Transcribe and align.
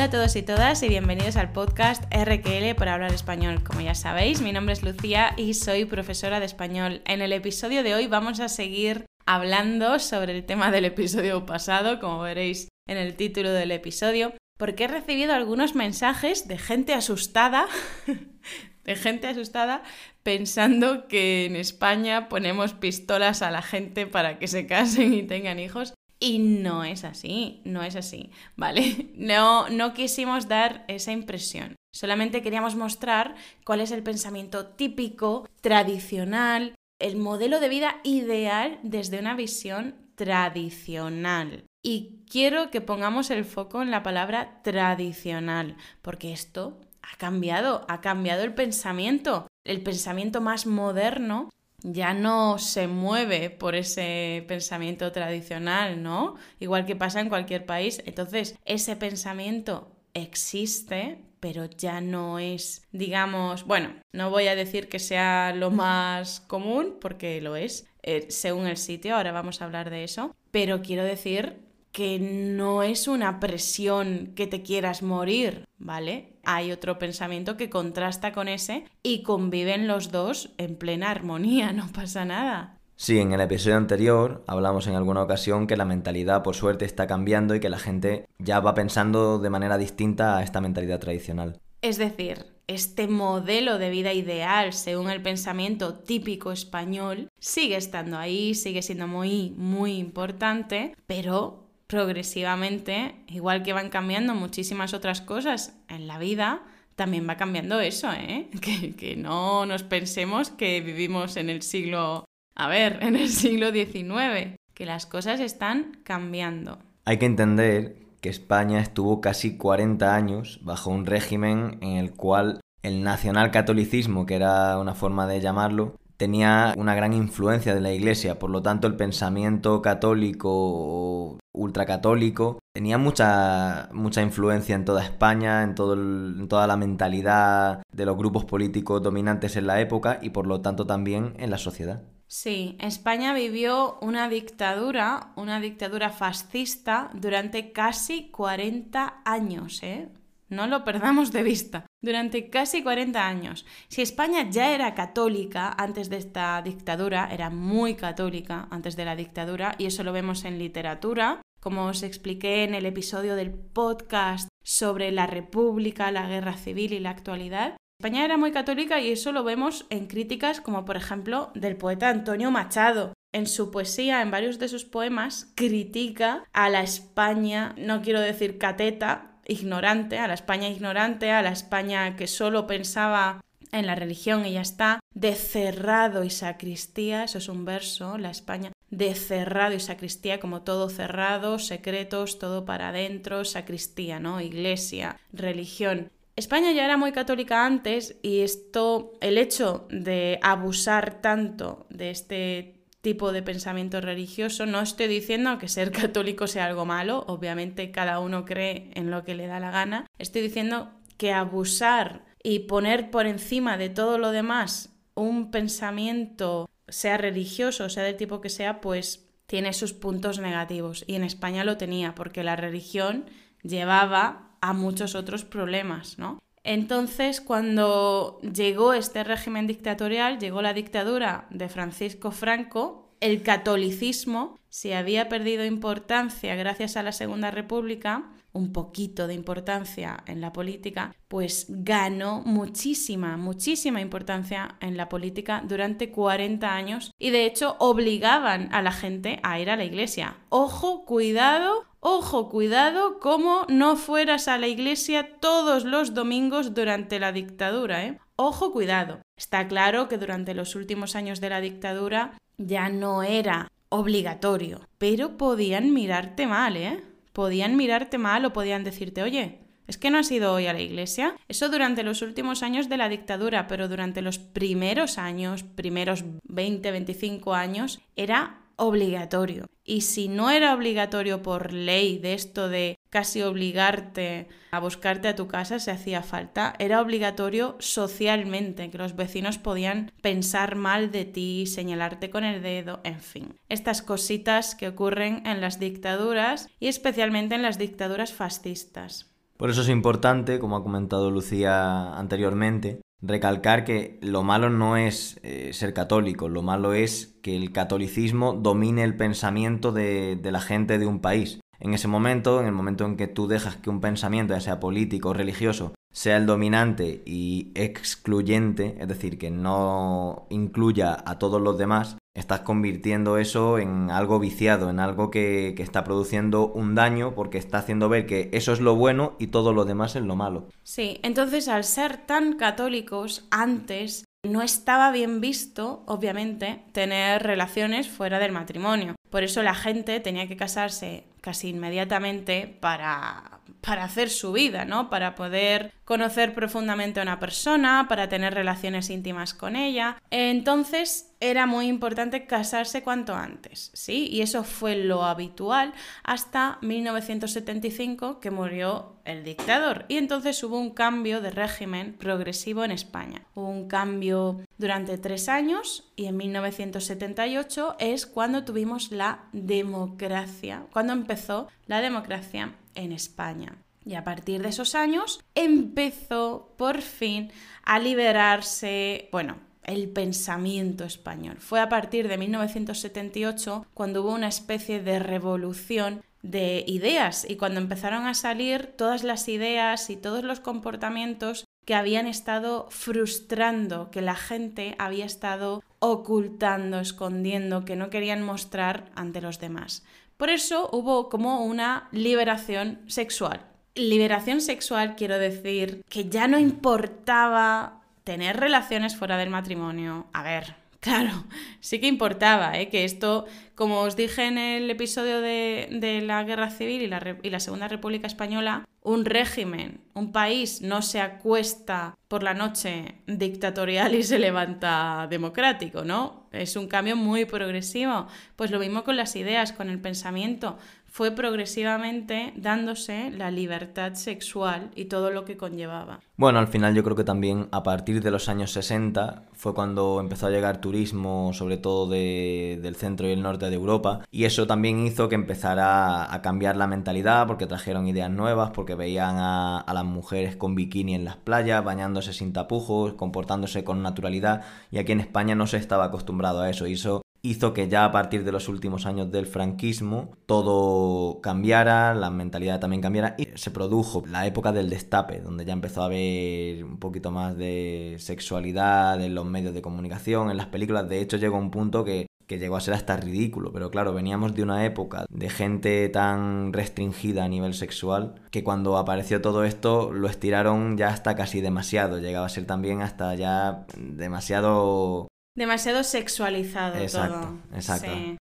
Hola 0.00 0.06
a 0.06 0.10
todos 0.12 0.36
y 0.36 0.42
todas 0.42 0.82
y 0.82 0.88
bienvenidos 0.88 1.36
al 1.36 1.52
podcast 1.52 2.02
RQL 2.04 2.74
por 2.74 2.88
hablar 2.88 3.12
español. 3.12 3.62
Como 3.62 3.82
ya 3.82 3.94
sabéis, 3.94 4.40
mi 4.40 4.50
nombre 4.50 4.72
es 4.72 4.82
Lucía 4.82 5.34
y 5.36 5.52
soy 5.52 5.84
profesora 5.84 6.40
de 6.40 6.46
español. 6.46 7.02
En 7.04 7.20
el 7.20 7.34
episodio 7.34 7.82
de 7.82 7.94
hoy 7.94 8.06
vamos 8.06 8.40
a 8.40 8.48
seguir 8.48 9.04
hablando 9.26 9.98
sobre 9.98 10.34
el 10.34 10.46
tema 10.46 10.70
del 10.70 10.86
episodio 10.86 11.44
pasado, 11.44 12.00
como 12.00 12.20
veréis 12.20 12.68
en 12.88 12.96
el 12.96 13.14
título 13.14 13.52
del 13.52 13.72
episodio, 13.72 14.32
porque 14.56 14.84
he 14.84 14.88
recibido 14.88 15.34
algunos 15.34 15.74
mensajes 15.74 16.48
de 16.48 16.56
gente 16.56 16.94
asustada, 16.94 17.66
de 18.84 18.96
gente 18.96 19.26
asustada 19.26 19.82
pensando 20.22 21.08
que 21.08 21.44
en 21.44 21.56
España 21.56 22.30
ponemos 22.30 22.72
pistolas 22.72 23.42
a 23.42 23.50
la 23.50 23.60
gente 23.60 24.06
para 24.06 24.38
que 24.38 24.48
se 24.48 24.66
casen 24.66 25.12
y 25.12 25.24
tengan 25.24 25.58
hijos. 25.58 25.92
Y 26.22 26.38
no 26.38 26.84
es 26.84 27.04
así, 27.04 27.62
no 27.64 27.82
es 27.82 27.96
así, 27.96 28.30
¿vale? 28.56 29.08
No, 29.16 29.68
no 29.68 29.94
quisimos 29.94 30.48
dar 30.48 30.84
esa 30.86 31.12
impresión. 31.12 31.76
Solamente 31.92 32.42
queríamos 32.42 32.76
mostrar 32.76 33.34
cuál 33.64 33.80
es 33.80 33.90
el 33.90 34.02
pensamiento 34.02 34.66
típico, 34.66 35.48
tradicional, 35.60 36.74
el 36.98 37.16
modelo 37.16 37.58
de 37.58 37.68
vida 37.68 38.00
ideal 38.04 38.78
desde 38.82 39.18
una 39.18 39.34
visión 39.34 39.94
tradicional. 40.14 41.64
Y 41.82 42.24
quiero 42.30 42.70
que 42.70 42.82
pongamos 42.82 43.30
el 43.30 43.44
foco 43.44 43.80
en 43.80 43.90
la 43.90 44.02
palabra 44.02 44.60
tradicional, 44.62 45.76
porque 46.02 46.32
esto 46.32 46.78
ha 47.02 47.16
cambiado, 47.16 47.86
ha 47.88 48.00
cambiado 48.02 48.42
el 48.42 48.54
pensamiento. 48.54 49.46
El 49.64 49.82
pensamiento 49.82 50.40
más 50.40 50.66
moderno 50.66 51.50
ya 51.82 52.14
no 52.14 52.58
se 52.58 52.86
mueve 52.86 53.50
por 53.50 53.74
ese 53.74 54.44
pensamiento 54.48 55.12
tradicional, 55.12 56.02
¿no? 56.02 56.36
Igual 56.58 56.86
que 56.86 56.96
pasa 56.96 57.20
en 57.20 57.28
cualquier 57.28 57.66
país. 57.66 58.02
Entonces, 58.06 58.56
ese 58.64 58.96
pensamiento 58.96 59.90
existe, 60.14 61.18
pero 61.40 61.66
ya 61.66 62.00
no 62.00 62.38
es, 62.38 62.86
digamos, 62.92 63.64
bueno, 63.64 63.94
no 64.12 64.30
voy 64.30 64.48
a 64.48 64.56
decir 64.56 64.88
que 64.88 64.98
sea 64.98 65.54
lo 65.54 65.70
más 65.70 66.40
común, 66.40 66.96
porque 67.00 67.40
lo 67.40 67.56
es, 67.56 67.86
eh, 68.02 68.26
según 68.28 68.66
el 68.66 68.76
sitio, 68.76 69.16
ahora 69.16 69.32
vamos 69.32 69.60
a 69.60 69.64
hablar 69.64 69.90
de 69.90 70.04
eso, 70.04 70.34
pero 70.50 70.82
quiero 70.82 71.04
decir 71.04 71.69
que 71.92 72.18
no 72.20 72.82
es 72.82 73.08
una 73.08 73.40
presión 73.40 74.32
que 74.34 74.46
te 74.46 74.62
quieras 74.62 75.02
morir, 75.02 75.66
¿vale? 75.78 76.34
Hay 76.44 76.72
otro 76.72 76.98
pensamiento 76.98 77.56
que 77.56 77.70
contrasta 77.70 78.32
con 78.32 78.48
ese 78.48 78.84
y 79.02 79.22
conviven 79.22 79.88
los 79.88 80.10
dos 80.10 80.50
en 80.58 80.76
plena 80.76 81.10
armonía, 81.10 81.72
no 81.74 81.88
pasa 81.92 82.24
nada. 82.24 82.76
Sí, 82.96 83.18
en 83.18 83.32
el 83.32 83.40
episodio 83.40 83.78
anterior 83.78 84.44
hablamos 84.46 84.86
en 84.86 84.94
alguna 84.94 85.22
ocasión 85.22 85.66
que 85.66 85.78
la 85.78 85.86
mentalidad 85.86 86.42
por 86.42 86.54
suerte 86.54 86.84
está 86.84 87.06
cambiando 87.06 87.54
y 87.54 87.60
que 87.60 87.70
la 87.70 87.78
gente 87.78 88.26
ya 88.38 88.60
va 88.60 88.74
pensando 88.74 89.38
de 89.38 89.48
manera 89.48 89.78
distinta 89.78 90.36
a 90.36 90.42
esta 90.42 90.60
mentalidad 90.60 91.00
tradicional. 91.00 91.58
Es 91.80 91.96
decir, 91.96 92.44
este 92.66 93.08
modelo 93.08 93.78
de 93.78 93.88
vida 93.88 94.12
ideal 94.12 94.74
según 94.74 95.08
el 95.08 95.22
pensamiento 95.22 95.94
típico 95.94 96.52
español 96.52 97.30
sigue 97.38 97.76
estando 97.76 98.18
ahí, 98.18 98.54
sigue 98.54 98.82
siendo 98.82 99.08
muy, 99.08 99.54
muy 99.56 99.96
importante, 99.96 100.94
pero 101.06 101.69
progresivamente, 101.90 103.16
igual 103.26 103.64
que 103.64 103.72
van 103.72 103.90
cambiando 103.90 104.36
muchísimas 104.36 104.94
otras 104.94 105.20
cosas 105.20 105.74
en 105.88 106.06
la 106.06 106.20
vida, 106.20 106.62
también 106.94 107.28
va 107.28 107.36
cambiando 107.36 107.80
eso, 107.80 108.12
¿eh? 108.12 108.48
Que, 108.96 109.16
no 109.16 109.66
nos 109.66 109.82
pensemos 109.82 110.50
que 110.50 110.80
vivimos 110.80 111.36
en 111.36 111.50
el 111.50 111.62
siglo, 111.62 112.24
a 112.54 112.68
ver, 112.68 112.98
en 113.02 113.16
el 113.16 113.28
siglo 113.28 113.72
XIX, 113.72 114.56
que 114.72 114.86
las 114.86 115.06
cosas 115.06 115.40
están 115.40 115.98
cambiando. 116.04 116.78
Hay 117.06 117.18
que 117.18 117.26
entender 117.26 117.96
que 118.20 118.28
España 118.28 118.78
estuvo 118.80 119.20
casi 119.20 119.56
40 119.56 120.14
años 120.14 120.60
bajo 120.62 120.90
un 120.90 121.06
régimen 121.06 121.78
en 121.80 121.96
el 121.96 122.12
cual 122.12 122.60
el 122.84 123.02
nacionalcatolicismo, 123.02 124.26
que 124.26 124.36
era 124.36 124.78
una 124.78 124.94
forma 124.94 125.26
de 125.26 125.40
llamarlo, 125.40 125.96
tenía 126.20 126.74
una 126.76 126.94
gran 126.94 127.14
influencia 127.14 127.74
de 127.74 127.80
la 127.80 127.92
Iglesia, 127.92 128.38
por 128.38 128.50
lo 128.50 128.60
tanto 128.60 128.86
el 128.86 128.94
pensamiento 128.94 129.80
católico 129.80 130.50
o 130.52 131.38
ultracatólico 131.52 132.58
tenía 132.74 132.98
mucha, 132.98 133.88
mucha 133.94 134.20
influencia 134.20 134.74
en 134.74 134.84
toda 134.84 135.02
España, 135.02 135.62
en, 135.62 135.74
todo 135.74 135.94
en 135.94 136.46
toda 136.46 136.66
la 136.66 136.76
mentalidad 136.76 137.82
de 137.90 138.04
los 138.04 138.18
grupos 138.18 138.44
políticos 138.44 139.02
dominantes 139.02 139.56
en 139.56 139.66
la 139.66 139.80
época 139.80 140.18
y 140.20 140.28
por 140.28 140.46
lo 140.46 140.60
tanto 140.60 140.84
también 140.84 141.32
en 141.38 141.50
la 141.50 141.56
sociedad. 141.56 142.02
Sí, 142.26 142.76
España 142.80 143.32
vivió 143.32 143.98
una 144.02 144.28
dictadura, 144.28 145.32
una 145.36 145.58
dictadura 145.58 146.10
fascista 146.10 147.10
durante 147.14 147.72
casi 147.72 148.30
40 148.30 149.22
años, 149.24 149.82
¿eh? 149.82 150.10
No 150.50 150.66
lo 150.66 150.84
perdamos 150.84 151.32
de 151.32 151.44
vista. 151.44 151.86
Durante 152.02 152.48
casi 152.48 152.82
40 152.82 153.26
años. 153.26 153.66
Si 153.88 154.00
España 154.00 154.48
ya 154.48 154.74
era 154.74 154.94
católica 154.94 155.74
antes 155.76 156.08
de 156.08 156.16
esta 156.16 156.62
dictadura, 156.62 157.28
era 157.30 157.50
muy 157.50 157.94
católica 157.94 158.68
antes 158.70 158.96
de 158.96 159.04
la 159.04 159.16
dictadura, 159.16 159.74
y 159.76 159.84
eso 159.84 160.02
lo 160.02 160.12
vemos 160.12 160.46
en 160.46 160.58
literatura, 160.58 161.42
como 161.60 161.86
os 161.86 162.02
expliqué 162.02 162.64
en 162.64 162.74
el 162.74 162.86
episodio 162.86 163.36
del 163.36 163.52
podcast 163.52 164.48
sobre 164.64 165.12
la 165.12 165.26
República, 165.26 166.10
la 166.10 166.26
Guerra 166.26 166.56
Civil 166.56 166.94
y 166.94 167.00
la 167.00 167.10
actualidad. 167.10 167.76
España 168.00 168.24
era 168.24 168.38
muy 168.38 168.50
católica 168.50 168.98
y 168.98 169.12
eso 169.12 169.30
lo 169.30 169.44
vemos 169.44 169.84
en 169.90 170.06
críticas 170.06 170.62
como 170.62 170.86
por 170.86 170.96
ejemplo 170.96 171.50
del 171.54 171.76
poeta 171.76 172.08
Antonio 172.08 172.50
Machado, 172.50 173.12
en 173.32 173.46
su 173.46 173.70
poesía, 173.70 174.22
en 174.22 174.30
varios 174.30 174.58
de 174.58 174.68
sus 174.68 174.86
poemas, 174.86 175.52
critica 175.54 176.44
a 176.54 176.70
la 176.70 176.80
España, 176.80 177.74
no 177.76 178.00
quiero 178.00 178.20
decir 178.20 178.56
cateta, 178.56 179.29
ignorante, 179.50 180.18
a 180.18 180.28
la 180.28 180.34
España 180.34 180.68
ignorante, 180.68 181.30
a 181.30 181.42
la 181.42 181.50
España 181.50 182.16
que 182.16 182.26
solo 182.26 182.66
pensaba 182.66 183.40
en 183.72 183.86
la 183.86 183.94
religión 183.94 184.46
y 184.46 184.52
ya 184.52 184.62
está, 184.62 185.00
de 185.14 185.34
cerrado 185.34 186.24
y 186.24 186.30
sacristía, 186.30 187.24
eso 187.24 187.38
es 187.38 187.48
un 187.48 187.64
verso, 187.64 188.16
la 188.18 188.30
España 188.30 188.72
de 188.90 189.14
cerrado 189.14 189.74
y 189.74 189.80
sacristía, 189.80 190.40
como 190.40 190.62
todo 190.62 190.88
cerrado, 190.88 191.58
secretos, 191.58 192.38
todo 192.38 192.64
para 192.64 192.88
adentro, 192.88 193.44
sacristía, 193.44 194.18
¿no? 194.18 194.40
Iglesia, 194.40 195.16
religión. 195.32 196.10
España 196.36 196.72
ya 196.72 196.84
era 196.84 196.96
muy 196.96 197.12
católica 197.12 197.66
antes 197.66 198.16
y 198.22 198.40
esto, 198.40 199.12
el 199.20 199.36
hecho 199.36 199.86
de 199.90 200.38
abusar 200.42 201.20
tanto 201.20 201.86
de 201.90 202.10
este 202.10 202.79
tipo 203.00 203.32
de 203.32 203.42
pensamiento 203.42 204.00
religioso. 204.00 204.66
No 204.66 204.80
estoy 204.80 205.08
diciendo 205.08 205.58
que 205.58 205.68
ser 205.68 205.90
católico 205.92 206.46
sea 206.46 206.66
algo 206.66 206.84
malo, 206.84 207.24
obviamente 207.26 207.90
cada 207.90 208.20
uno 208.20 208.44
cree 208.44 208.90
en 208.94 209.10
lo 209.10 209.24
que 209.24 209.34
le 209.34 209.46
da 209.46 209.60
la 209.60 209.70
gana. 209.70 210.06
Estoy 210.18 210.42
diciendo 210.42 210.90
que 211.16 211.32
abusar 211.32 212.24
y 212.42 212.60
poner 212.60 213.10
por 213.10 213.26
encima 213.26 213.76
de 213.76 213.90
todo 213.90 214.18
lo 214.18 214.30
demás 214.30 214.90
un 215.14 215.50
pensamiento, 215.50 216.70
sea 216.88 217.18
religioso, 217.18 217.88
sea 217.88 218.04
del 218.04 218.16
tipo 218.16 218.40
que 218.40 218.48
sea, 218.48 218.80
pues 218.80 219.28
tiene 219.46 219.72
sus 219.72 219.92
puntos 219.92 220.38
negativos. 220.38 221.04
Y 221.06 221.16
en 221.16 221.24
España 221.24 221.64
lo 221.64 221.76
tenía, 221.76 222.14
porque 222.14 222.44
la 222.44 222.56
religión 222.56 223.26
llevaba 223.62 224.50
a 224.60 224.72
muchos 224.72 225.14
otros 225.14 225.44
problemas, 225.44 226.18
¿no? 226.18 226.38
Entonces, 226.62 227.40
cuando 227.40 228.38
llegó 228.40 228.92
este 228.92 229.24
régimen 229.24 229.66
dictatorial, 229.66 230.38
llegó 230.38 230.60
la 230.60 230.74
dictadura 230.74 231.46
de 231.50 231.68
Francisco 231.68 232.30
Franco, 232.32 233.14
el 233.20 233.42
catolicismo, 233.42 234.58
si 234.68 234.92
había 234.92 235.28
perdido 235.28 235.64
importancia 235.64 236.54
gracias 236.54 236.96
a 236.96 237.02
la 237.02 237.12
Segunda 237.12 237.50
República, 237.50 238.30
un 238.52 238.72
poquito 238.72 239.26
de 239.26 239.34
importancia 239.34 240.22
en 240.26 240.40
la 240.40 240.52
política, 240.52 241.14
pues 241.28 241.66
ganó 241.68 242.42
muchísima, 242.44 243.36
muchísima 243.36 244.00
importancia 244.00 244.76
en 244.80 244.96
la 244.96 245.08
política 245.08 245.62
durante 245.66 246.10
40 246.10 246.74
años 246.74 247.12
y 247.18 247.30
de 247.30 247.46
hecho 247.46 247.76
obligaban 247.78 248.72
a 248.72 248.82
la 248.82 248.92
gente 248.92 249.40
a 249.42 249.60
ir 249.60 249.70
a 249.70 249.76
la 249.76 249.84
iglesia. 249.84 250.38
Ojo, 250.48 251.04
cuidado, 251.04 251.86
Ojo, 252.02 252.48
cuidado, 252.48 253.18
como 253.18 253.66
no 253.68 253.94
fueras 253.94 254.48
a 254.48 254.56
la 254.56 254.68
iglesia 254.68 255.36
todos 255.38 255.84
los 255.84 256.14
domingos 256.14 256.72
durante 256.72 257.20
la 257.20 257.30
dictadura, 257.30 258.06
¿eh? 258.06 258.18
Ojo, 258.36 258.72
cuidado. 258.72 259.20
Está 259.36 259.68
claro 259.68 260.08
que 260.08 260.16
durante 260.16 260.54
los 260.54 260.74
últimos 260.74 261.14
años 261.14 261.42
de 261.42 261.50
la 261.50 261.60
dictadura 261.60 262.38
ya 262.56 262.88
no 262.88 263.22
era 263.22 263.70
obligatorio, 263.90 264.80
pero 264.96 265.36
podían 265.36 265.92
mirarte 265.92 266.46
mal, 266.46 266.78
¿eh? 266.78 267.04
Podían 267.32 267.76
mirarte 267.76 268.18
mal 268.18 268.44
o 268.44 268.52
podían 268.52 268.84
decirte, 268.84 269.22
oye, 269.22 269.58
¿Es 269.90 269.98
que 269.98 270.10
no 270.10 270.18
has 270.18 270.30
ido 270.30 270.52
hoy 270.52 270.68
a 270.68 270.72
la 270.72 270.80
iglesia? 270.80 271.34
Eso 271.48 271.68
durante 271.68 272.04
los 272.04 272.22
últimos 272.22 272.62
años 272.62 272.88
de 272.88 272.96
la 272.96 273.08
dictadura, 273.08 273.66
pero 273.66 273.88
durante 273.88 274.22
los 274.22 274.38
primeros 274.38 275.18
años, 275.18 275.64
primeros 275.64 276.22
20, 276.44 276.92
25 276.92 277.54
años, 277.54 278.00
era 278.14 278.60
obligatorio. 278.80 279.68
Y 279.84 280.00
si 280.00 280.28
no 280.28 280.50
era 280.50 280.74
obligatorio 280.74 281.42
por 281.42 281.72
ley 281.72 282.18
de 282.18 282.32
esto 282.34 282.68
de 282.68 282.98
casi 283.10 283.42
obligarte 283.42 284.48
a 284.70 284.80
buscarte 284.80 285.28
a 285.28 285.34
tu 285.34 285.48
casa 285.48 285.78
si 285.78 285.90
hacía 285.90 286.22
falta, 286.22 286.74
era 286.78 287.02
obligatorio 287.02 287.76
socialmente, 287.78 288.90
que 288.90 288.98
los 288.98 289.16
vecinos 289.16 289.58
podían 289.58 290.12
pensar 290.22 290.76
mal 290.76 291.12
de 291.12 291.26
ti, 291.26 291.66
señalarte 291.66 292.30
con 292.30 292.44
el 292.44 292.62
dedo, 292.62 293.00
en 293.04 293.20
fin. 293.20 293.54
Estas 293.68 294.00
cositas 294.00 294.74
que 294.74 294.88
ocurren 294.88 295.46
en 295.46 295.60
las 295.60 295.78
dictaduras 295.78 296.68
y 296.78 296.88
especialmente 296.88 297.54
en 297.56 297.62
las 297.62 297.78
dictaduras 297.78 298.32
fascistas. 298.32 299.30
Por 299.58 299.68
eso 299.68 299.82
es 299.82 299.90
importante, 299.90 300.58
como 300.58 300.76
ha 300.76 300.82
comentado 300.82 301.30
Lucía 301.30 302.14
anteriormente, 302.14 303.02
recalcar 303.22 303.84
que 303.84 304.18
lo 304.22 304.42
malo 304.42 304.70
no 304.70 304.96
es 304.96 305.38
eh, 305.42 305.72
ser 305.72 305.94
católico, 305.94 306.48
lo 306.48 306.62
malo 306.62 306.94
es 306.94 307.38
que 307.42 307.56
el 307.56 307.72
catolicismo 307.72 308.54
domine 308.54 309.02
el 309.02 309.16
pensamiento 309.16 309.92
de, 309.92 310.36
de 310.36 310.52
la 310.52 310.60
gente 310.60 310.98
de 310.98 311.06
un 311.06 311.20
país. 311.20 311.60
En 311.78 311.94
ese 311.94 312.08
momento, 312.08 312.60
en 312.60 312.66
el 312.66 312.72
momento 312.72 313.06
en 313.06 313.16
que 313.16 313.26
tú 313.26 313.46
dejas 313.46 313.76
que 313.76 313.90
un 313.90 314.00
pensamiento, 314.00 314.52
ya 314.52 314.60
sea 314.60 314.80
político 314.80 315.30
o 315.30 315.34
religioso, 315.34 315.94
sea 316.12 316.36
el 316.36 316.46
dominante 316.46 317.22
y 317.24 317.70
excluyente, 317.74 318.96
es 318.98 319.08
decir, 319.08 319.38
que 319.38 319.50
no 319.50 320.46
incluya 320.50 321.16
a 321.24 321.38
todos 321.38 321.60
los 321.60 321.78
demás, 321.78 322.18
estás 322.34 322.60
convirtiendo 322.60 323.38
eso 323.38 323.78
en 323.78 324.10
algo 324.10 324.38
viciado, 324.38 324.90
en 324.90 325.00
algo 325.00 325.30
que, 325.30 325.74
está 325.80 326.04
produciendo 326.04 326.68
un 326.68 326.94
daño 326.94 327.34
porque 327.34 327.58
está 327.58 327.78
haciendo 327.78 328.08
ver 328.08 328.26
que 328.26 328.50
eso 328.52 328.72
es 328.72 328.80
lo 328.80 328.94
bueno 328.96 329.34
y 329.38 329.48
todo 329.48 329.72
lo 329.72 329.84
demás 329.84 330.14
es 330.14 330.22
lo 330.22 330.36
malo. 330.36 330.68
Sí, 330.82 331.18
entonces 331.22 331.68
al 331.68 331.84
ser 331.84 332.18
tan 332.18 332.54
católicos 332.54 333.46
antes 333.50 334.24
no 334.42 334.62
estaba 334.62 335.10
bien 335.10 335.40
visto, 335.40 336.02
obviamente, 336.06 336.82
tener 336.92 337.42
relaciones 337.42 338.08
fuera 338.08 338.38
del 338.38 338.52
matrimonio. 338.52 339.16
Por 339.30 339.42
eso 339.42 339.62
la 339.62 339.74
gente 339.74 340.20
tenía 340.20 340.46
que 340.46 340.56
casarse 340.56 341.24
casi 341.40 341.68
inmediatamente 341.68 342.66
para, 342.80 343.60
para 343.80 344.04
hacer 344.04 344.30
su 344.30 344.52
vida, 344.52 344.84
¿no? 344.84 345.10
Para 345.10 345.34
poder 345.34 345.92
conocer 346.04 346.54
profundamente 346.54 347.20
a 347.20 347.22
una 347.22 347.40
persona, 347.40 348.06
para 348.08 348.28
tener 348.28 348.54
relaciones 348.54 349.10
íntimas 349.10 349.54
con 349.54 349.76
ella. 349.76 350.16
Entonces 350.30 351.29
era 351.40 351.64
muy 351.66 351.86
importante 351.86 352.46
casarse 352.46 353.02
cuanto 353.02 353.34
antes, 353.34 353.90
¿sí? 353.94 354.28
Y 354.30 354.42
eso 354.42 354.62
fue 354.62 354.94
lo 354.94 355.24
habitual 355.24 355.94
hasta 356.22 356.78
1975 356.82 358.40
que 358.40 358.50
murió 358.50 359.16
el 359.24 359.42
dictador. 359.42 360.04
Y 360.08 360.18
entonces 360.18 360.62
hubo 360.62 360.78
un 360.78 360.90
cambio 360.90 361.40
de 361.40 361.50
régimen 361.50 362.12
progresivo 362.12 362.84
en 362.84 362.90
España. 362.90 363.42
Hubo 363.54 363.70
un 363.70 363.88
cambio 363.88 364.60
durante 364.76 365.16
tres 365.16 365.48
años 365.48 366.12
y 366.14 366.26
en 366.26 366.36
1978 366.36 367.96
es 367.98 368.26
cuando 368.26 368.64
tuvimos 368.64 369.10
la 369.10 369.44
democracia, 369.52 370.84
cuando 370.92 371.14
empezó 371.14 371.68
la 371.86 372.02
democracia 372.02 372.74
en 372.94 373.12
España. 373.12 373.78
Y 374.04 374.14
a 374.14 374.24
partir 374.24 374.62
de 374.62 374.70
esos 374.70 374.94
años 374.94 375.42
empezó 375.54 376.74
por 376.76 377.00
fin 377.02 377.50
a 377.84 377.98
liberarse, 377.98 379.28
bueno, 379.30 379.56
el 379.84 380.08
pensamiento 380.08 381.04
español. 381.04 381.56
Fue 381.58 381.80
a 381.80 381.88
partir 381.88 382.28
de 382.28 382.38
1978 382.38 383.86
cuando 383.94 384.22
hubo 384.22 384.32
una 384.32 384.48
especie 384.48 385.00
de 385.00 385.18
revolución 385.18 386.22
de 386.42 386.84
ideas 386.86 387.46
y 387.48 387.56
cuando 387.56 387.80
empezaron 387.80 388.26
a 388.26 388.34
salir 388.34 388.86
todas 388.96 389.24
las 389.24 389.48
ideas 389.48 390.08
y 390.10 390.16
todos 390.16 390.42
los 390.42 390.60
comportamientos 390.60 391.64
que 391.84 391.94
habían 391.94 392.26
estado 392.26 392.86
frustrando, 392.90 394.10
que 394.10 394.22
la 394.22 394.36
gente 394.36 394.94
había 394.98 395.24
estado 395.24 395.82
ocultando, 395.98 397.00
escondiendo, 397.00 397.84
que 397.84 397.96
no 397.96 398.10
querían 398.10 398.42
mostrar 398.42 399.10
ante 399.14 399.40
los 399.40 399.58
demás. 399.58 400.04
Por 400.36 400.50
eso 400.50 400.88
hubo 400.92 401.28
como 401.28 401.64
una 401.64 402.08
liberación 402.12 403.00
sexual. 403.06 403.66
Liberación 403.94 404.60
sexual 404.60 405.16
quiero 405.16 405.38
decir 405.38 406.04
que 406.08 406.28
ya 406.28 406.48
no 406.48 406.58
importaba 406.58 407.99
tener 408.30 408.60
relaciones 408.60 409.16
fuera 409.16 409.36
del 409.36 409.50
matrimonio. 409.50 410.28
A 410.32 410.44
ver, 410.44 410.76
claro, 411.00 411.32
sí 411.80 411.98
que 411.98 412.06
importaba, 412.06 412.78
¿eh? 412.78 412.88
que 412.88 413.04
esto, 413.04 413.46
como 413.74 414.02
os 414.02 414.14
dije 414.14 414.46
en 414.46 414.56
el 414.56 414.88
episodio 414.88 415.40
de, 415.40 416.22
la 416.24 416.44
Guerra 416.44 416.70
Civil 416.70 417.02
y 417.02 417.08
la, 417.08 417.36
y 417.42 417.50
la 417.50 417.58
Segunda 417.58 417.88
República 417.88 418.28
Española, 418.28 418.84
un 419.02 419.24
régimen, 419.24 420.00
un 420.14 420.30
país 420.30 420.80
no 420.80 421.02
se 421.02 421.20
acuesta 421.20 422.16
por 422.28 422.44
la 422.44 422.54
noche 422.54 423.16
dictatorial 423.26 424.14
y 424.14 424.22
se 424.22 424.38
levanta 424.38 425.26
democrático, 425.28 426.04
¿no? 426.04 426.46
Es 426.52 426.76
un 426.76 426.86
cambio 426.86 427.16
muy 427.16 427.46
progresivo. 427.46 428.28
Pues 428.54 428.70
lo 428.70 428.78
mismo 428.78 429.02
con 429.02 429.16
las 429.16 429.34
ideas, 429.34 429.72
con 429.72 429.90
el 429.90 430.00
pensamiento 430.00 430.78
fue 431.10 431.32
progresivamente 431.32 432.52
dándose 432.56 433.30
la 433.30 433.50
libertad 433.50 434.14
sexual 434.14 434.92
y 434.94 435.06
todo 435.06 435.32
lo 435.32 435.44
que 435.44 435.56
conllevaba. 435.56 436.20
Bueno, 436.36 436.60
al 436.60 436.68
final 436.68 436.94
yo 436.94 437.02
creo 437.02 437.16
que 437.16 437.24
también 437.24 437.68
a 437.72 437.82
partir 437.82 438.22
de 438.22 438.30
los 438.30 438.48
años 438.48 438.70
60 438.70 439.42
fue 439.52 439.74
cuando 439.74 440.20
empezó 440.20 440.46
a 440.46 440.50
llegar 440.50 440.80
turismo, 440.80 441.50
sobre 441.52 441.76
todo 441.76 442.08
del 442.08 442.96
centro 442.96 443.28
y 443.28 443.32
el 443.32 443.42
norte 443.42 443.68
de 443.68 443.74
Europa, 443.74 444.20
y 444.30 444.44
eso 444.44 444.68
también 444.68 445.04
hizo 445.04 445.28
que 445.28 445.34
empezara 445.34 446.32
a 446.32 446.42
cambiar 446.42 446.76
la 446.76 446.86
mentalidad 446.86 447.46
porque 447.48 447.66
trajeron 447.66 448.06
ideas 448.06 448.30
nuevas, 448.30 448.70
porque 448.70 448.94
veían 448.94 449.36
a, 449.38 449.84
las 449.92 450.04
mujeres 450.04 450.54
con 450.54 450.76
bikini 450.76 451.16
en 451.16 451.24
las 451.24 451.36
playas, 451.36 451.84
bañándose 451.84 452.32
sin 452.32 452.52
tapujos, 452.52 453.14
comportándose 453.14 453.82
con 453.82 454.02
naturalidad, 454.02 454.62
y 454.92 454.98
aquí 454.98 455.10
en 455.10 455.20
España 455.20 455.56
no 455.56 455.66
se 455.66 455.76
estaba 455.76 456.04
acostumbrado 456.04 456.62
a 456.62 456.70
eso, 456.70 456.86
y 456.86 456.92
eso 456.92 457.20
hizo 457.42 457.72
que 457.72 457.88
ya 457.88 458.04
a 458.04 458.12
partir 458.12 458.44
de 458.44 458.52
los 458.52 458.68
últimos 458.68 459.06
años 459.06 459.30
del 459.30 459.46
franquismo 459.46 460.36
todo 460.46 461.40
cambiara, 461.40 462.14
la 462.14 462.30
mentalidad 462.30 462.80
también 462.80 463.02
cambiara 463.02 463.34
y 463.38 463.48
se 463.54 463.70
produjo 463.70 464.22
la 464.26 464.46
época 464.46 464.72
del 464.72 464.90
destape, 464.90 465.40
donde 465.40 465.64
ya 465.64 465.72
empezó 465.72 466.02
a 466.02 466.06
haber 466.06 466.84
un 466.84 466.98
poquito 466.98 467.30
más 467.30 467.56
de 467.56 468.16
sexualidad 468.18 469.22
en 469.22 469.34
los 469.34 469.46
medios 469.46 469.74
de 469.74 469.82
comunicación, 469.82 470.50
en 470.50 470.56
las 470.56 470.66
películas. 470.66 471.08
De 471.08 471.20
hecho, 471.20 471.36
llegó 471.36 471.56
un 471.56 471.70
punto 471.70 472.04
que, 472.04 472.26
que 472.46 472.58
llegó 472.58 472.76
a 472.76 472.80
ser 472.80 472.94
hasta 472.94 473.16
ridículo, 473.16 473.72
pero 473.72 473.90
claro, 473.90 474.12
veníamos 474.12 474.54
de 474.54 474.62
una 474.62 474.84
época 474.84 475.24
de 475.30 475.48
gente 475.48 476.08
tan 476.08 476.72
restringida 476.72 477.44
a 477.44 477.48
nivel 477.48 477.74
sexual 477.74 478.34
que 478.50 478.64
cuando 478.64 478.98
apareció 478.98 479.40
todo 479.40 479.64
esto 479.64 480.12
lo 480.12 480.28
estiraron 480.28 480.96
ya 480.96 481.08
hasta 481.08 481.36
casi 481.36 481.60
demasiado, 481.60 482.18
llegaba 482.18 482.46
a 482.46 482.50
ser 482.50 482.66
también 482.66 483.02
hasta 483.02 483.34
ya 483.36 483.86
demasiado 483.96 485.29
demasiado 485.54 486.04
sexualizado 486.04 486.96
exacto, 486.96 487.58
Exacto. 487.74 488.10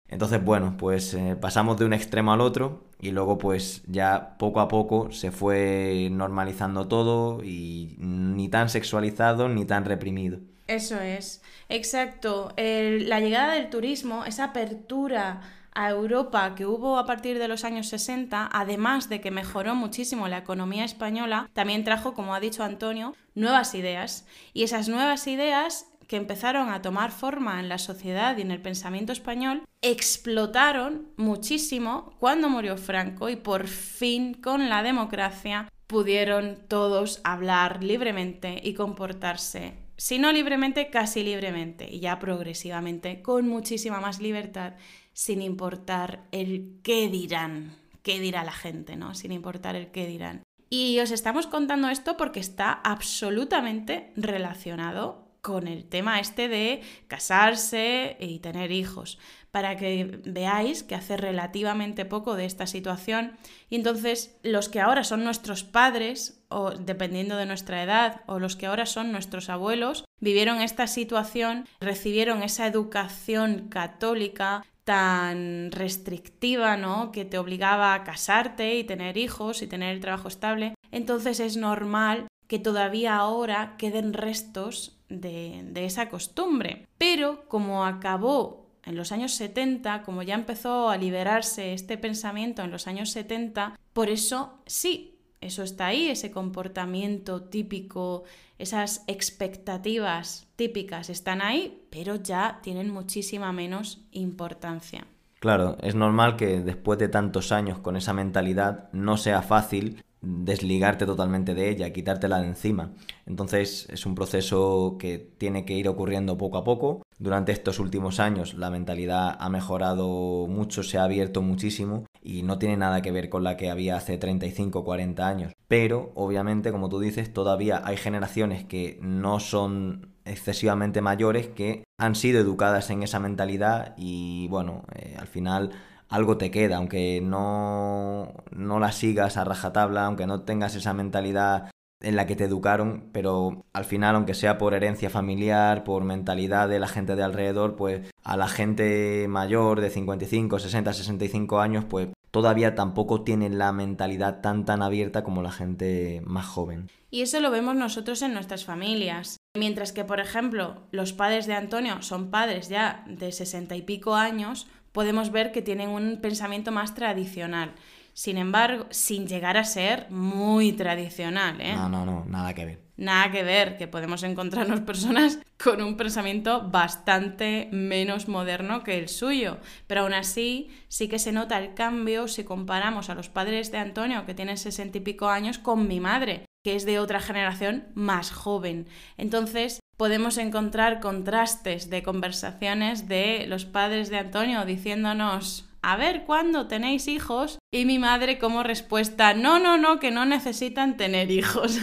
Entonces, 0.10 0.44
bueno, 0.44 0.76
pues 0.76 1.14
eh, 1.14 1.38
pasamos 1.40 1.78
de 1.78 1.86
un 1.86 1.94
extremo 1.94 2.34
al 2.34 2.42
otro 2.42 2.84
y 3.00 3.12
luego 3.12 3.38
pues 3.38 3.84
ya 3.86 4.38
poco 4.40 4.60
a 4.60 4.68
poco 4.68 5.12
se 5.12 5.32
fue 5.32 6.10
normalizando 6.12 6.88
todo 6.88 7.44
y 7.44 7.96
ni 8.00 8.50
tan 8.50 8.70
sexualizado 8.70 9.50
ni 9.50 9.66
tan 9.66 9.86
reprimido. 9.86 10.40
Eso 10.66 11.00
es, 11.00 11.42
exacto. 11.68 12.54
la 12.58 13.20
llegada 13.20 13.54
del 13.54 13.70
turismo, 13.70 14.26
esa 14.26 14.46
apertura 14.46 15.42
a 15.74 15.90
Europa 15.90 16.56
que 16.56 16.66
hubo 16.66 16.98
a 16.98 17.06
partir 17.06 17.40
de 17.40 17.48
los 17.48 17.64
años 17.64 17.88
60, 17.88 18.50
además 18.52 19.10
de 19.10 19.22
que 19.22 19.32
mejoró 19.32 19.76
muchísimo 19.76 20.28
la 20.28 20.40
economía 20.40 20.86
española, 20.86 21.50
también 21.54 21.84
trajo, 21.84 22.14
como 22.14 22.36
ha 22.36 22.40
dicho 22.40 22.64
Antonio, 22.64 23.16
nuevas 23.34 23.74
ideas. 23.76 24.26
Y 24.54 24.64
esas 24.64 24.90
nuevas 24.90 25.26
ideas 25.28 25.88
que 26.10 26.18
empezaron 26.18 26.70
a 26.70 26.82
tomar 26.82 27.12
forma 27.12 27.60
en 27.60 27.70
la 27.70 27.78
sociedad 27.78 28.36
y 28.36 28.42
en 28.42 28.50
el 28.50 28.64
pensamiento 28.64 29.14
español 29.14 29.62
explotaron 29.84 31.08
muchísimo 31.18 32.16
cuando 32.20 32.50
murió 32.50 32.78
Franco 32.78 33.30
y 33.30 33.36
por 33.36 33.68
fin 33.68 34.34
con 34.34 34.70
la 34.70 34.82
democracia 34.82 35.72
pudieron 35.86 36.58
todos 36.68 37.22
hablar 37.24 37.84
libremente 37.84 38.60
y 38.64 38.74
comportarse, 38.74 39.76
si 39.98 40.18
no 40.18 40.32
libremente, 40.32 40.90
casi 40.90 41.24
libremente 41.24 41.88
y 41.88 42.00
ya 42.00 42.18
progresivamente 42.18 43.22
con 43.22 43.48
muchísima 43.48 44.00
más 44.00 44.20
libertad 44.20 44.74
sin 45.14 45.44
importar 45.44 46.24
el 46.32 46.80
qué 46.82 47.08
dirán, 47.08 47.76
qué 48.02 48.20
dirá 48.20 48.44
la 48.44 48.52
gente, 48.52 48.96
¿no? 48.96 49.14
Sin 49.14 49.32
importar 49.32 49.76
el 49.76 49.92
qué 49.92 50.08
dirán. 50.08 50.42
Y 50.72 51.00
os 51.02 51.12
estamos 51.12 51.46
contando 51.46 51.88
esto 51.90 52.18
porque 52.18 52.40
está 52.40 52.72
absolutamente 52.72 54.12
relacionado 54.16 55.29
con 55.42 55.68
el 55.68 55.86
tema 55.86 56.20
este 56.20 56.48
de 56.48 56.82
casarse 57.08 58.18
y 58.20 58.40
tener 58.40 58.72
hijos, 58.72 59.20
para 59.52 59.78
que 59.78 60.20
veáis 60.26 60.84
que 60.84 60.96
hace 60.96 61.18
relativamente 61.18 62.06
poco 62.06 62.36
de 62.36 62.46
esta 62.46 62.68
situación 62.68 63.34
y 63.70 63.76
entonces 63.76 64.38
los 64.44 64.70
que 64.70 64.82
ahora 64.82 65.04
son 65.04 65.24
nuestros 65.24 65.64
padres, 65.64 66.44
o 66.50 66.72
dependiendo 66.72 67.38
de 67.38 67.46
nuestra 67.46 67.84
edad, 67.84 68.22
o 68.28 68.40
los 68.40 68.56
que 68.56 68.66
ahora 68.66 68.86
son 68.86 69.12
nuestros 69.12 69.50
abuelos, 69.50 70.06
vivieron 70.20 70.62
esta 70.62 70.88
situación, 70.88 71.68
recibieron 71.80 72.44
esa 72.44 72.68
educación 72.68 73.70
católica 73.70 74.66
tan 74.84 75.72
restrictiva, 75.72 76.76
¿no? 76.76 77.12
Que 77.12 77.24
te 77.24 77.38
obligaba 77.38 77.94
a 77.94 78.04
casarte 78.04 78.76
y 78.80 78.84
tener 78.84 79.18
hijos 79.18 79.62
y 79.62 79.68
tener 79.68 79.94
el 79.94 80.02
trabajo 80.02 80.28
estable. 80.28 80.74
Entonces 80.92 81.40
es 81.40 81.58
normal 81.58 82.28
que 82.48 82.58
todavía 82.58 83.18
ahora 83.18 83.76
queden 83.78 84.14
restos 84.14 84.99
de, 85.10 85.86
esa 85.86 86.10
costumbre. 86.10 86.88
Pero 86.98 87.48
como 87.48 87.86
acabó 87.86 88.68
en 88.86 88.96
los 88.96 89.12
años 89.12 89.34
70, 89.34 90.04
como 90.04 90.24
ya 90.24 90.36
empezó 90.36 90.90
a 90.90 90.98
liberarse 90.98 91.74
este 91.74 91.98
pensamiento 91.98 92.64
en 92.64 92.72
los 92.72 92.88
años 92.88 93.12
70, 93.12 93.78
por 93.94 94.10
eso 94.10 94.60
sí, 94.66 95.18
eso 95.42 95.64
está 95.64 95.88
ahí, 95.88 96.10
ese 96.10 96.32
comportamiento 96.32 97.44
típico, 97.44 98.24
esas 98.58 99.04
expectativas 99.08 100.48
típicas 100.56 101.10
están 101.10 101.42
ahí, 101.42 101.84
pero 101.90 102.16
ya 102.16 102.60
tienen 102.62 102.90
muchísima 102.90 103.52
menos 103.52 104.06
importancia. 104.12 105.08
Claro, 105.40 105.78
es 105.82 105.96
normal 105.96 106.36
que 106.36 106.60
después 106.60 107.00
de 107.00 107.08
tantos 107.08 107.54
años 107.54 107.80
con 107.80 107.96
esa 107.96 108.14
mentalidad 108.14 108.90
no 108.92 109.16
sea 109.16 109.42
fácil 109.42 110.04
desligarte 110.22 111.06
totalmente 111.06 111.56
de 111.56 111.70
ella, 111.70 111.94
quitártela 111.94 112.42
de 112.42 112.48
encima. 112.48 112.92
Entonces 113.26 113.88
es 113.90 114.06
un 114.06 114.16
proceso 114.16 114.98
que 115.00 115.18
tiene 115.18 115.66
que 115.66 115.74
ir 115.74 115.88
ocurriendo 115.88 116.38
poco 116.38 116.58
a 116.58 116.64
poco. 116.64 117.02
Durante 117.18 117.52
estos 117.52 117.80
últimos 117.80 118.20
años 118.20 118.54
la 118.54 118.70
mentalidad 118.70 119.38
ha 119.40 119.50
mejorado 119.50 120.48
mucho, 120.48 120.84
se 120.84 120.98
ha 120.98 121.04
abierto 121.04 121.42
muchísimo 121.42 122.06
y 122.22 122.44
no 122.44 122.60
tiene 122.60 122.78
nada 122.78 123.02
que 123.02 123.12
ver 123.12 123.30
con 123.30 123.44
la 123.44 123.58
que 123.58 123.70
había 123.70 123.96
hace 123.96 124.18
35 124.18 124.80
o 124.80 124.84
40 124.84 125.28
años. 125.28 125.54
Pero 125.68 126.12
obviamente, 126.16 126.72
como 126.72 126.90
tú 126.90 127.00
dices, 127.00 127.32
todavía 127.34 127.82
hay 127.86 127.98
generaciones 127.98 128.66
que 128.66 129.00
no 129.02 129.40
son 129.40 130.14
excesivamente 130.26 131.02
mayores 131.02 131.48
que 131.48 131.84
han 131.98 132.16
sido 132.16 132.40
educadas 132.40 132.90
en 132.90 133.04
esa 133.04 133.20
mentalidad 133.20 133.94
y 133.98 134.48
bueno, 134.50 134.84
eh, 134.96 135.16
al 135.18 135.28
final 135.28 135.72
algo 136.10 136.38
te 136.38 136.52
queda, 136.52 136.78
aunque 136.78 137.22
no, 137.22 138.34
no 138.52 138.80
la 138.80 138.92
sigas 138.92 139.38
a 139.38 139.46
rajatabla, 139.46 140.06
aunque 140.06 140.28
no 140.28 140.42
tengas 140.42 140.76
esa 140.76 140.94
mentalidad 140.94 141.70
en 142.02 142.16
la 142.16 142.26
que 142.26 142.36
te 142.36 142.46
educaron, 142.46 143.10
pero 143.12 143.66
al 143.74 143.86
final, 143.86 144.16
aunque 144.16 144.34
sea 144.34 144.58
por 144.58 144.74
herencia 144.74 145.10
familiar, 145.10 145.84
por 145.84 146.04
mentalidad 146.04 146.70
de 146.70 146.80
la 146.80 146.88
gente 146.88 147.16
de 147.16 147.24
alrededor, 147.24 147.76
pues 147.76 148.10
a 148.24 148.38
la 148.38 148.48
gente 148.48 149.28
mayor 149.28 149.82
de 149.82 149.90
55, 149.90 150.60
60, 150.60 150.94
65 150.94 151.60
años, 151.60 151.86
pues 151.86 152.08
todavía 152.32 152.74
tampoco 152.76 153.24
tienen 153.24 153.58
la 153.58 153.74
mentalidad 153.74 154.40
tan 154.42 154.66
tan 154.66 154.82
abierta 154.82 155.24
como 155.24 155.42
la 155.42 155.52
gente 155.52 156.22
más 156.26 156.46
joven. 156.46 156.90
Y 157.12 157.22
eso 157.22 157.40
lo 157.40 157.52
vemos 157.52 157.76
nosotros 157.76 158.22
en 158.22 158.34
nuestras 158.34 158.66
familias. 158.66 159.38
Mientras 159.58 159.92
que, 159.92 160.06
por 160.06 160.20
ejemplo, 160.20 160.84
los 160.92 161.12
padres 161.12 161.48
de 161.48 161.56
Antonio 161.56 162.02
son 162.02 162.30
padres 162.30 162.70
ya 162.70 163.04
de 163.08 163.32
60 163.32 163.76
y 163.76 163.82
pico 163.82 164.14
años, 164.14 164.68
podemos 164.92 165.32
ver 165.32 165.52
que 165.52 165.62
tienen 165.62 165.90
un 165.90 166.20
pensamiento 166.22 166.72
más 166.72 166.96
tradicional. 166.96 167.74
Sin 168.14 168.38
embargo, 168.38 168.86
sin 168.90 169.28
llegar 169.28 169.56
a 169.56 169.64
ser 169.64 170.10
muy 170.10 170.74
tradicional, 170.74 171.62
¿eh? 171.62 171.74
No, 171.74 171.88
no, 171.88 172.06
no, 172.06 172.26
nada 172.26 172.54
que 172.54 172.66
ver. 172.66 172.80
Nada 172.98 173.32
que 173.32 173.44
ver, 173.44 173.78
que 173.78 173.88
podemos 173.88 174.24
encontrarnos 174.24 174.82
personas 174.82 175.40
con 175.64 175.82
un 175.82 175.96
pensamiento 175.96 176.70
bastante 176.70 177.70
menos 177.72 178.28
moderno 178.28 178.84
que 178.84 178.98
el 178.98 179.08
suyo. 179.08 179.60
Pero 179.88 180.02
aún 180.02 180.14
así, 180.14 180.70
sí 180.90 181.08
que 181.08 181.18
se 181.18 181.32
nota 181.32 181.58
el 181.60 181.76
cambio 181.76 182.28
si 182.28 182.44
comparamos 182.44 183.10
a 183.10 183.16
los 183.16 183.30
padres 183.30 183.72
de 183.72 183.78
Antonio, 183.78 184.26
que 184.26 184.34
tienen 184.34 184.58
sesenta 184.58 184.98
y 184.98 185.02
pico 185.02 185.30
años, 185.30 185.58
con 185.58 185.88
mi 185.88 186.02
madre, 186.02 186.44
que 186.64 186.76
es 186.76 186.86
de 186.86 187.00
otra 187.00 187.20
generación 187.20 187.88
más 187.94 188.32
joven. 188.32 188.88
Entonces, 189.18 189.80
podemos 189.98 190.38
encontrar 190.38 191.00
contrastes 191.00 191.90
de 191.90 192.04
conversaciones 192.04 193.08
de 193.08 193.46
los 193.48 193.66
padres 193.66 194.10
de 194.10 194.18
Antonio 194.18 194.66
diciéndonos, 194.66 195.70
a 195.82 195.96
ver, 195.96 196.24
¿cuándo 196.26 196.68
tenéis 196.68 197.08
hijos? 197.08 197.60
Y 197.72 197.86
mi 197.86 198.00
madre 198.00 198.38
como 198.38 198.64
respuesta, 198.64 199.34
no, 199.34 199.60
no, 199.60 199.78
no, 199.78 200.00
que 200.00 200.12
no 200.12 200.26
necesitan 200.26 200.98
tener 200.98 201.32
hijos. 201.32 201.80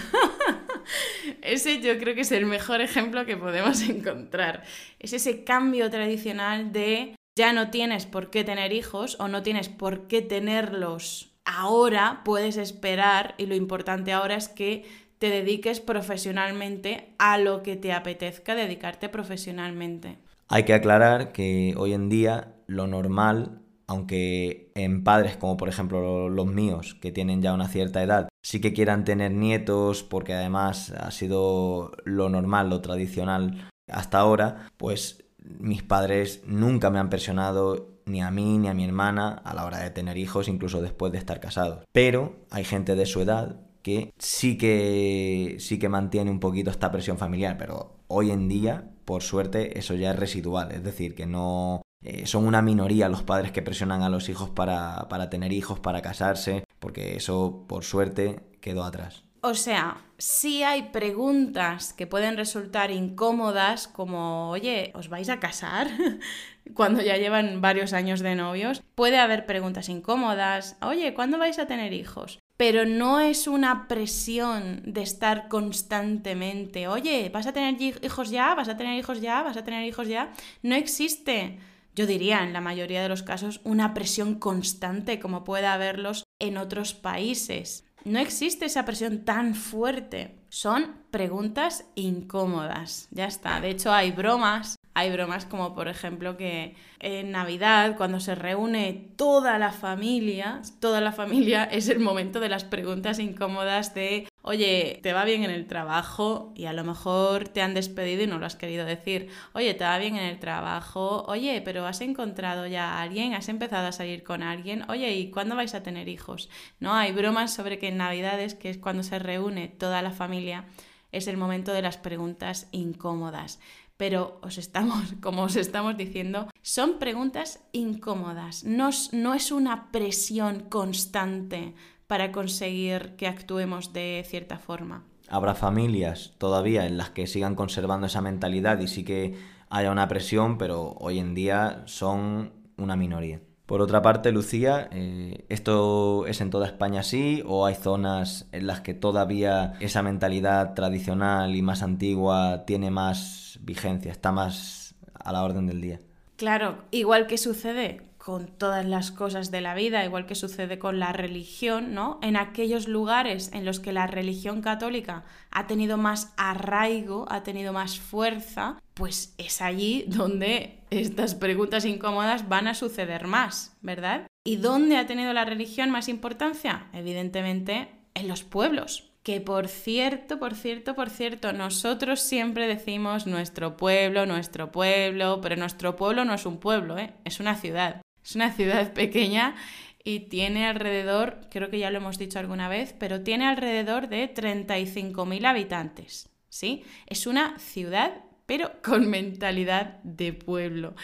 ese 1.43 1.81
yo 1.81 1.99
creo 1.99 2.15
que 2.15 2.23
es 2.23 2.33
el 2.33 2.47
mejor 2.47 2.81
ejemplo 2.81 3.25
que 3.25 3.37
podemos 3.37 3.83
encontrar. 3.83 4.65
Es 4.99 5.13
ese 5.13 5.45
cambio 5.45 5.91
tradicional 5.91 6.73
de 6.73 7.17
ya 7.39 7.53
no 7.53 7.71
tienes 7.71 8.07
por 8.07 8.31
qué 8.31 8.45
tener 8.45 8.73
hijos 8.73 9.17
o 9.21 9.29
no 9.29 9.43
tienes 9.43 9.69
por 9.69 10.09
qué 10.09 10.23
tenerlos 10.23 11.36
ahora, 11.47 12.21
puedes 12.25 12.57
esperar 12.57 13.35
y 13.39 13.47
lo 13.47 13.55
importante 13.55 14.13
ahora 14.13 14.35
es 14.35 14.49
que 14.49 14.85
te 15.19 15.31
dediques 15.31 15.81
profesionalmente 15.81 17.15
a 17.19 17.39
lo 17.39 17.63
que 17.63 17.77
te 17.77 17.93
apetezca 17.93 18.55
dedicarte 18.55 19.09
profesionalmente. 19.09 20.19
Hay 20.49 20.65
que 20.65 20.75
aclarar 20.75 21.33
que 21.33 21.75
hoy 21.77 21.95
en 21.95 22.09
día 22.09 22.55
lo 22.67 22.87
normal, 22.87 23.63
aunque 23.87 24.71
en 24.75 25.03
padres 25.03 25.37
como 25.37 25.57
por 25.57 25.69
ejemplo 25.69 26.29
los 26.29 26.47
míos, 26.47 26.95
que 27.01 27.13
tienen 27.13 27.41
ya 27.41 27.55
una 27.55 27.69
cierta 27.69 28.03
edad, 28.03 28.29
sí 28.43 28.61
que 28.61 28.73
quieran 28.73 29.05
tener 29.05 29.33
nietos, 29.33 30.03
porque 30.03 30.35
además 30.35 30.91
ha 30.91 31.11
sido 31.11 31.93
lo 32.05 32.29
normal, 32.29 32.69
lo 32.69 32.81
tradicional 32.81 33.71
hasta 33.91 34.19
ahora, 34.19 34.69
pues 34.77 35.25
mis 35.39 35.83
padres 35.83 36.43
nunca 36.47 36.91
me 36.91 36.99
han 36.99 37.11
presionado 37.11 37.96
ni 38.07 38.23
a 38.23 38.31
mí 38.31 38.59
ni 38.59 38.69
a 38.69 38.75
mi 38.75 38.85
hermana 38.85 39.43
a 39.45 39.55
la 39.55 39.65
hora 39.65 39.79
de 39.81 39.91
tener 39.91 40.17
hijos, 40.17 40.49
incluso 40.49 40.81
después 40.81 41.13
de 41.13 41.19
estar 41.19 41.41
casados. 41.41 41.85
Pero 41.93 42.37
hay 42.51 42.65
gente 42.65 42.95
de 42.95 43.07
su 43.07 43.21
edad 43.21 43.61
que 43.83 44.13
sí 44.19 44.59
que 44.59 45.57
sí 45.61 45.79
que 45.79 45.89
mantiene 45.89 46.31
un 46.31 46.41
poquito 46.41 46.71
esta 46.71 46.91
presión 46.91 47.19
familiar, 47.19 47.57
pero 47.59 47.99
hoy 48.09 48.31
en 48.31 48.49
día, 48.49 48.91
por 49.05 49.23
suerte, 49.23 49.79
eso 49.79 49.95
ya 49.95 50.11
es 50.11 50.19
residual, 50.19 50.73
es 50.73 50.83
decir, 50.83 51.15
que 51.15 51.27
no 51.27 51.83
eh, 52.03 52.27
son 52.27 52.47
una 52.47 52.63
minoría 52.63 53.09
los 53.09 53.23
padres 53.23 53.53
que 53.53 53.63
presionan 53.63 54.03
a 54.03 54.09
los 54.09 54.29
hijos 54.29 54.51
para, 54.51 55.09
para 55.09 55.31
tener 55.31 55.53
hijos, 55.53 55.79
para 55.79 56.03
casarse, 56.03 56.65
porque 56.79 57.17
eso, 57.17 57.65
por 57.69 57.85
suerte, 57.85 58.41
quedó 58.61 58.85
atrás. 58.85 59.25
O 59.41 59.55
sea, 59.55 59.99
sí 60.19 60.65
hay 60.65 60.91
preguntas 60.91 61.93
que 61.93 62.07
pueden 62.07 62.37
resultar 62.37 62.91
incómodas, 62.91 63.87
como, 63.87 64.51
oye, 64.51 64.91
¿os 64.95 65.09
vais 65.09 65.29
a 65.29 65.39
casar? 65.39 65.89
Cuando 66.75 67.03
ya 67.03 67.17
llevan 67.17 67.61
varios 67.61 67.93
años 67.93 68.21
de 68.21 68.35
novios. 68.35 68.83
Puede 68.95 69.19
haber 69.19 69.47
preguntas 69.47 69.89
incómodas, 69.89 70.77
oye, 70.83 71.15
¿cuándo 71.15 71.39
vais 71.39 71.59
a 71.59 71.67
tener 71.67 71.93
hijos? 71.93 72.39
pero 72.57 72.87
no 72.87 73.21
es 73.21 73.47
una 73.47 73.87
presión 73.87 74.81
de 74.87 75.03
estar 75.03 75.49
constantemente, 75.49 76.89
oye, 76.89 77.31
¿vas 77.33 77.47
a 77.47 77.53
tener 77.53 77.77
hijos 78.03 78.31
ya? 78.31 78.55
¿Vas 78.55 78.69
a 78.69 78.77
tener 78.77 78.99
hijos 78.99 79.21
ya? 79.21 79.43
¿Vas 79.43 79.57
a 79.57 79.65
tener 79.65 79.85
hijos 79.85 80.09
ya? 80.09 80.33
No 80.63 80.75
existe, 80.75 81.59
yo 81.95 82.07
diría 82.07 82.43
en 82.43 82.53
la 82.53 82.61
mayoría 82.61 83.03
de 83.03 83.09
los 83.09 83.23
casos, 83.23 83.61
una 83.65 83.93
presión 83.93 84.37
constante 84.37 85.21
como 85.21 85.45
puede 85.45 85.67
haberlos 85.67 86.25
en 86.39 86.57
otros 86.57 86.95
países. 86.95 87.85
No 88.05 88.21
existe 88.21 88.67
esa 88.67 88.85
presión 88.85 89.25
tan 89.25 89.55
fuerte. 89.55 90.39
Son 90.49 90.95
preguntas 91.11 91.87
incómodas. 91.97 93.09
Ya 93.11 93.27
está. 93.27 93.61
De 93.61 93.71
hecho, 93.71 93.93
hay 93.93 94.13
bromas 94.13 94.77
hay 94.97 95.13
bromas 95.13 95.45
como 95.45 95.75
por 95.75 95.89
ejemplo 95.89 96.39
que 96.39 96.75
en 97.01 97.31
Navidad, 97.31 97.99
cuando 97.99 98.19
se 98.19 98.35
reúne 98.35 99.11
toda 99.17 99.59
la 99.59 99.71
familia, 99.71 100.63
toda 100.81 101.03
la 101.03 101.13
familia 101.13 101.65
es 101.71 101.91
el 101.91 102.01
momento 102.01 102.41
de 102.41 102.49
las 102.49 102.65
preguntas 102.65 103.19
incómodas 103.19 103.93
de, 103.95 104.27
oye, 104.41 104.99
¿te 105.03 105.13
va 105.13 105.27
bien 105.27 105.45
en 105.45 105.51
el 105.51 105.67
trabajo? 105.67 106.55
Y 106.57 106.65
a 106.65 106.73
lo 106.73 106.83
mejor 106.83 107.47
te 107.47 107.61
han 107.61 107.75
despedido 107.75 108.23
y 108.23 108.27
no 108.27 108.39
lo 108.39 108.47
has 108.47 108.57
querido 108.57 108.87
decir. 108.87 109.29
Oye, 109.53 109.75
¿te 109.75 109.85
va 109.85 109.99
bien 109.99 110.17
en 110.17 110.25
el 110.25 110.39
trabajo? 110.39 111.27
Oye, 111.29 111.61
pero 111.63 111.85
¿has 111.85 112.01
encontrado 112.01 112.67
ya 112.67 112.95
a 112.95 113.03
alguien? 113.03 113.35
¿Has 113.35 113.51
empezado 113.51 113.89
a 113.89 113.93
salir 113.93 114.25
con 114.25 114.43
alguien? 114.43 114.89
Oye, 114.89 115.13
¿y 115.13 115.31
cuándo 115.31 115.57
vais 115.57 115.75
a 115.75 115.83
tener 115.83 116.09
hijos? 116.09 116.49
No, 116.81 116.95
hay 116.95 117.13
bromas 117.13 117.53
sobre 117.53 117.79
que 117.79 117.89
en 117.89 117.99
Navidades, 117.99 118.55
que 118.55 118.71
es 118.71 118.79
cuando 118.79 119.03
se 119.03 119.19
reúne 119.19 119.69
toda 119.69 120.01
la 120.01 120.13
familia, 120.13 120.65
es 121.13 121.29
el 121.29 121.37
momento 121.37 121.73
de 121.73 121.83
las 121.83 121.99
preguntas 121.99 122.69
incómodas 122.73 123.61
pero 123.97 124.39
os 124.43 124.59
estamos, 124.59 125.15
como 125.23 125.43
os 125.43 125.57
estamos 125.57 125.97
diciendo, 125.97 126.49
son 126.63 126.99
preguntas 126.99 127.61
incómodas, 127.73 128.65
no, 128.65 128.91
no 129.13 129.35
es 129.35 129.53
una 129.53 129.91
presión 129.91 130.61
constante 130.69 131.75
para 132.07 132.33
conseguir 132.33 133.17
que 133.17 133.27
actuemos 133.27 133.93
de 133.93 134.25
cierta 134.27 134.59
forma. 134.59 135.05
Habrá 135.29 135.55
familias 135.55 136.35
todavía 136.39 136.87
en 136.87 136.97
las 136.97 137.11
que 137.11 137.27
sigan 137.27 137.57
conservando 137.57 138.07
esa 138.07 138.21
mentalidad 138.21 138.79
y 138.79 138.87
sí 138.87 139.05
que 139.05 139.35
haya 139.69 139.91
una 139.91 140.07
presión, 140.07 140.57
pero 140.57 140.95
hoy 141.01 141.19
en 141.19 141.35
día 141.35 141.83
son 141.87 142.53
una 142.77 142.95
minoría. 142.95 143.41
Por 143.67 143.81
otra 143.81 144.01
parte, 144.01 144.31
Lucía, 144.31 144.89
eh, 144.93 145.45
¿esto 145.49 146.29
es 146.29 146.41
en 146.41 146.51
toda 146.51 146.67
España 146.67 147.01
así 147.01 147.43
o 147.45 147.67
hay 147.67 147.75
zonas 147.75 148.47
en 148.53 148.69
las 148.69 148.81
que 148.81 148.95
todavía 148.95 149.75
esa 149.81 150.03
mentalidad 150.03 150.75
tradicional 150.75 151.57
y 151.57 151.63
más 151.63 151.83
antigua 151.83 152.65
tiene 152.65 152.93
más 152.93 153.59
vigencia, 153.63 154.13
está 154.13 154.31
más 154.31 154.95
a 155.13 155.33
la 155.33 155.43
orden 155.43 155.67
del 155.67 155.81
día? 155.81 155.99
Claro, 156.37 156.85
igual 156.93 157.27
que 157.27 157.39
sucede 157.39 158.03
con 158.27 158.49
todas 158.49 158.85
las 158.85 159.13
cosas 159.13 159.53
de 159.53 159.61
la 159.61 159.77
vida, 159.77 160.05
igual 160.05 160.27
que 160.27 160.35
sucede 160.35 160.81
con 160.81 160.99
la 160.99 161.13
religión, 161.13 161.95
¿no? 161.95 162.19
En 162.23 162.37
aquellos 162.37 162.89
lugares 162.89 163.53
en 163.53 163.65
los 163.65 163.79
que 163.79 163.93
la 163.93 164.09
religión 164.09 164.63
católica 164.63 165.23
ha 165.53 165.69
tenido 165.69 165.97
más 165.97 166.35
arraigo, 166.37 167.27
ha 167.31 167.45
tenido 167.45 167.73
más 167.73 168.01
fuerza, 168.01 168.83
pues 168.95 169.33
es 169.39 169.63
allí 169.63 170.07
donde 170.09 170.81
estas 170.91 171.37
preguntas 171.37 171.85
incómodas 171.85 172.49
van 172.49 172.67
a 172.67 172.75
suceder 172.75 173.29
más, 173.29 173.77
¿verdad? 173.81 174.27
¿Y 174.45 174.57
dónde 174.57 174.97
ha 174.97 175.07
tenido 175.07 175.33
la 175.33 175.45
religión 175.45 175.91
más 175.91 176.09
importancia? 176.09 176.89
Evidentemente 176.93 177.91
en 178.15 178.27
los 178.27 178.43
pueblos. 178.43 179.13
Que 179.23 179.41
por 179.41 179.69
cierto, 179.69 180.41
por 180.41 180.57
cierto, 180.57 180.97
por 180.97 181.11
cierto, 181.11 181.53
nosotros 181.53 182.19
siempre 182.19 182.67
decimos 182.67 183.29
nuestro 183.29 183.77
pueblo, 183.77 184.27
nuestro 184.27 184.73
pueblo, 184.73 185.41
pero 185.41 185.55
nuestro 185.55 185.95
pueblo 185.95 186.25
no 186.25 186.35
es 186.35 186.45
un 186.45 186.59
pueblo, 186.59 186.99
¿eh? 186.99 187.13
es 187.25 187.39
una 187.39 187.55
ciudad. 187.55 188.03
Es 188.27 188.35
una 188.35 188.53
ciudad 188.53 188.93
pequeña 188.95 189.55
y 190.03 190.21
tiene 190.21 190.67
alrededor, 190.67 191.41
creo 191.51 191.71
que 191.71 191.79
ya 191.79 191.91
lo 191.91 191.99
hemos 191.99 192.19
dicho 192.19 192.39
alguna 192.39 192.69
vez, 192.69 192.95
pero 192.99 193.23
tiene 193.23 193.47
alrededor 193.47 194.09
de 194.09 194.33
35.000 194.33 195.47
habitantes. 195.47 196.29
¿Sí? 196.49 196.85
Es 197.07 197.27
una 197.27 197.59
ciudad, 197.59 198.25
pero 198.47 198.73
con 198.83 199.09
mentalidad 199.09 200.01
de 200.03 200.33
pueblo. 200.33 200.95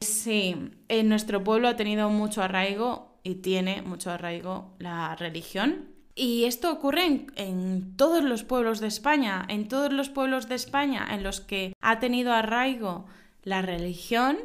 Sí, 0.00 0.56
en 0.88 1.08
nuestro 1.08 1.44
pueblo 1.44 1.68
ha 1.68 1.76
tenido 1.76 2.08
mucho 2.10 2.42
arraigo 2.42 3.18
y 3.22 3.36
tiene 3.36 3.82
mucho 3.82 4.10
arraigo 4.10 4.74
la 4.78 5.14
religión, 5.14 5.90
Y 6.14 6.44
esto 6.44 6.70
ocurre 6.72 7.06
en, 7.06 7.32
en, 7.36 7.96
todos 7.96 8.22
los 8.24 8.42
pueblos 8.42 8.80
de 8.80 8.88
España, 8.88 9.46
en 9.48 9.68
todos 9.68 9.92
los 9.92 10.10
pueblos 10.10 10.48
de 10.48 10.56
España 10.56 11.06
en 11.10 11.22
los 11.22 11.40
que 11.40 11.72
ha 11.80 12.00
tenido 12.00 12.32
arraigo 12.32 13.06
la 13.44 13.62
religión, 13.62 14.38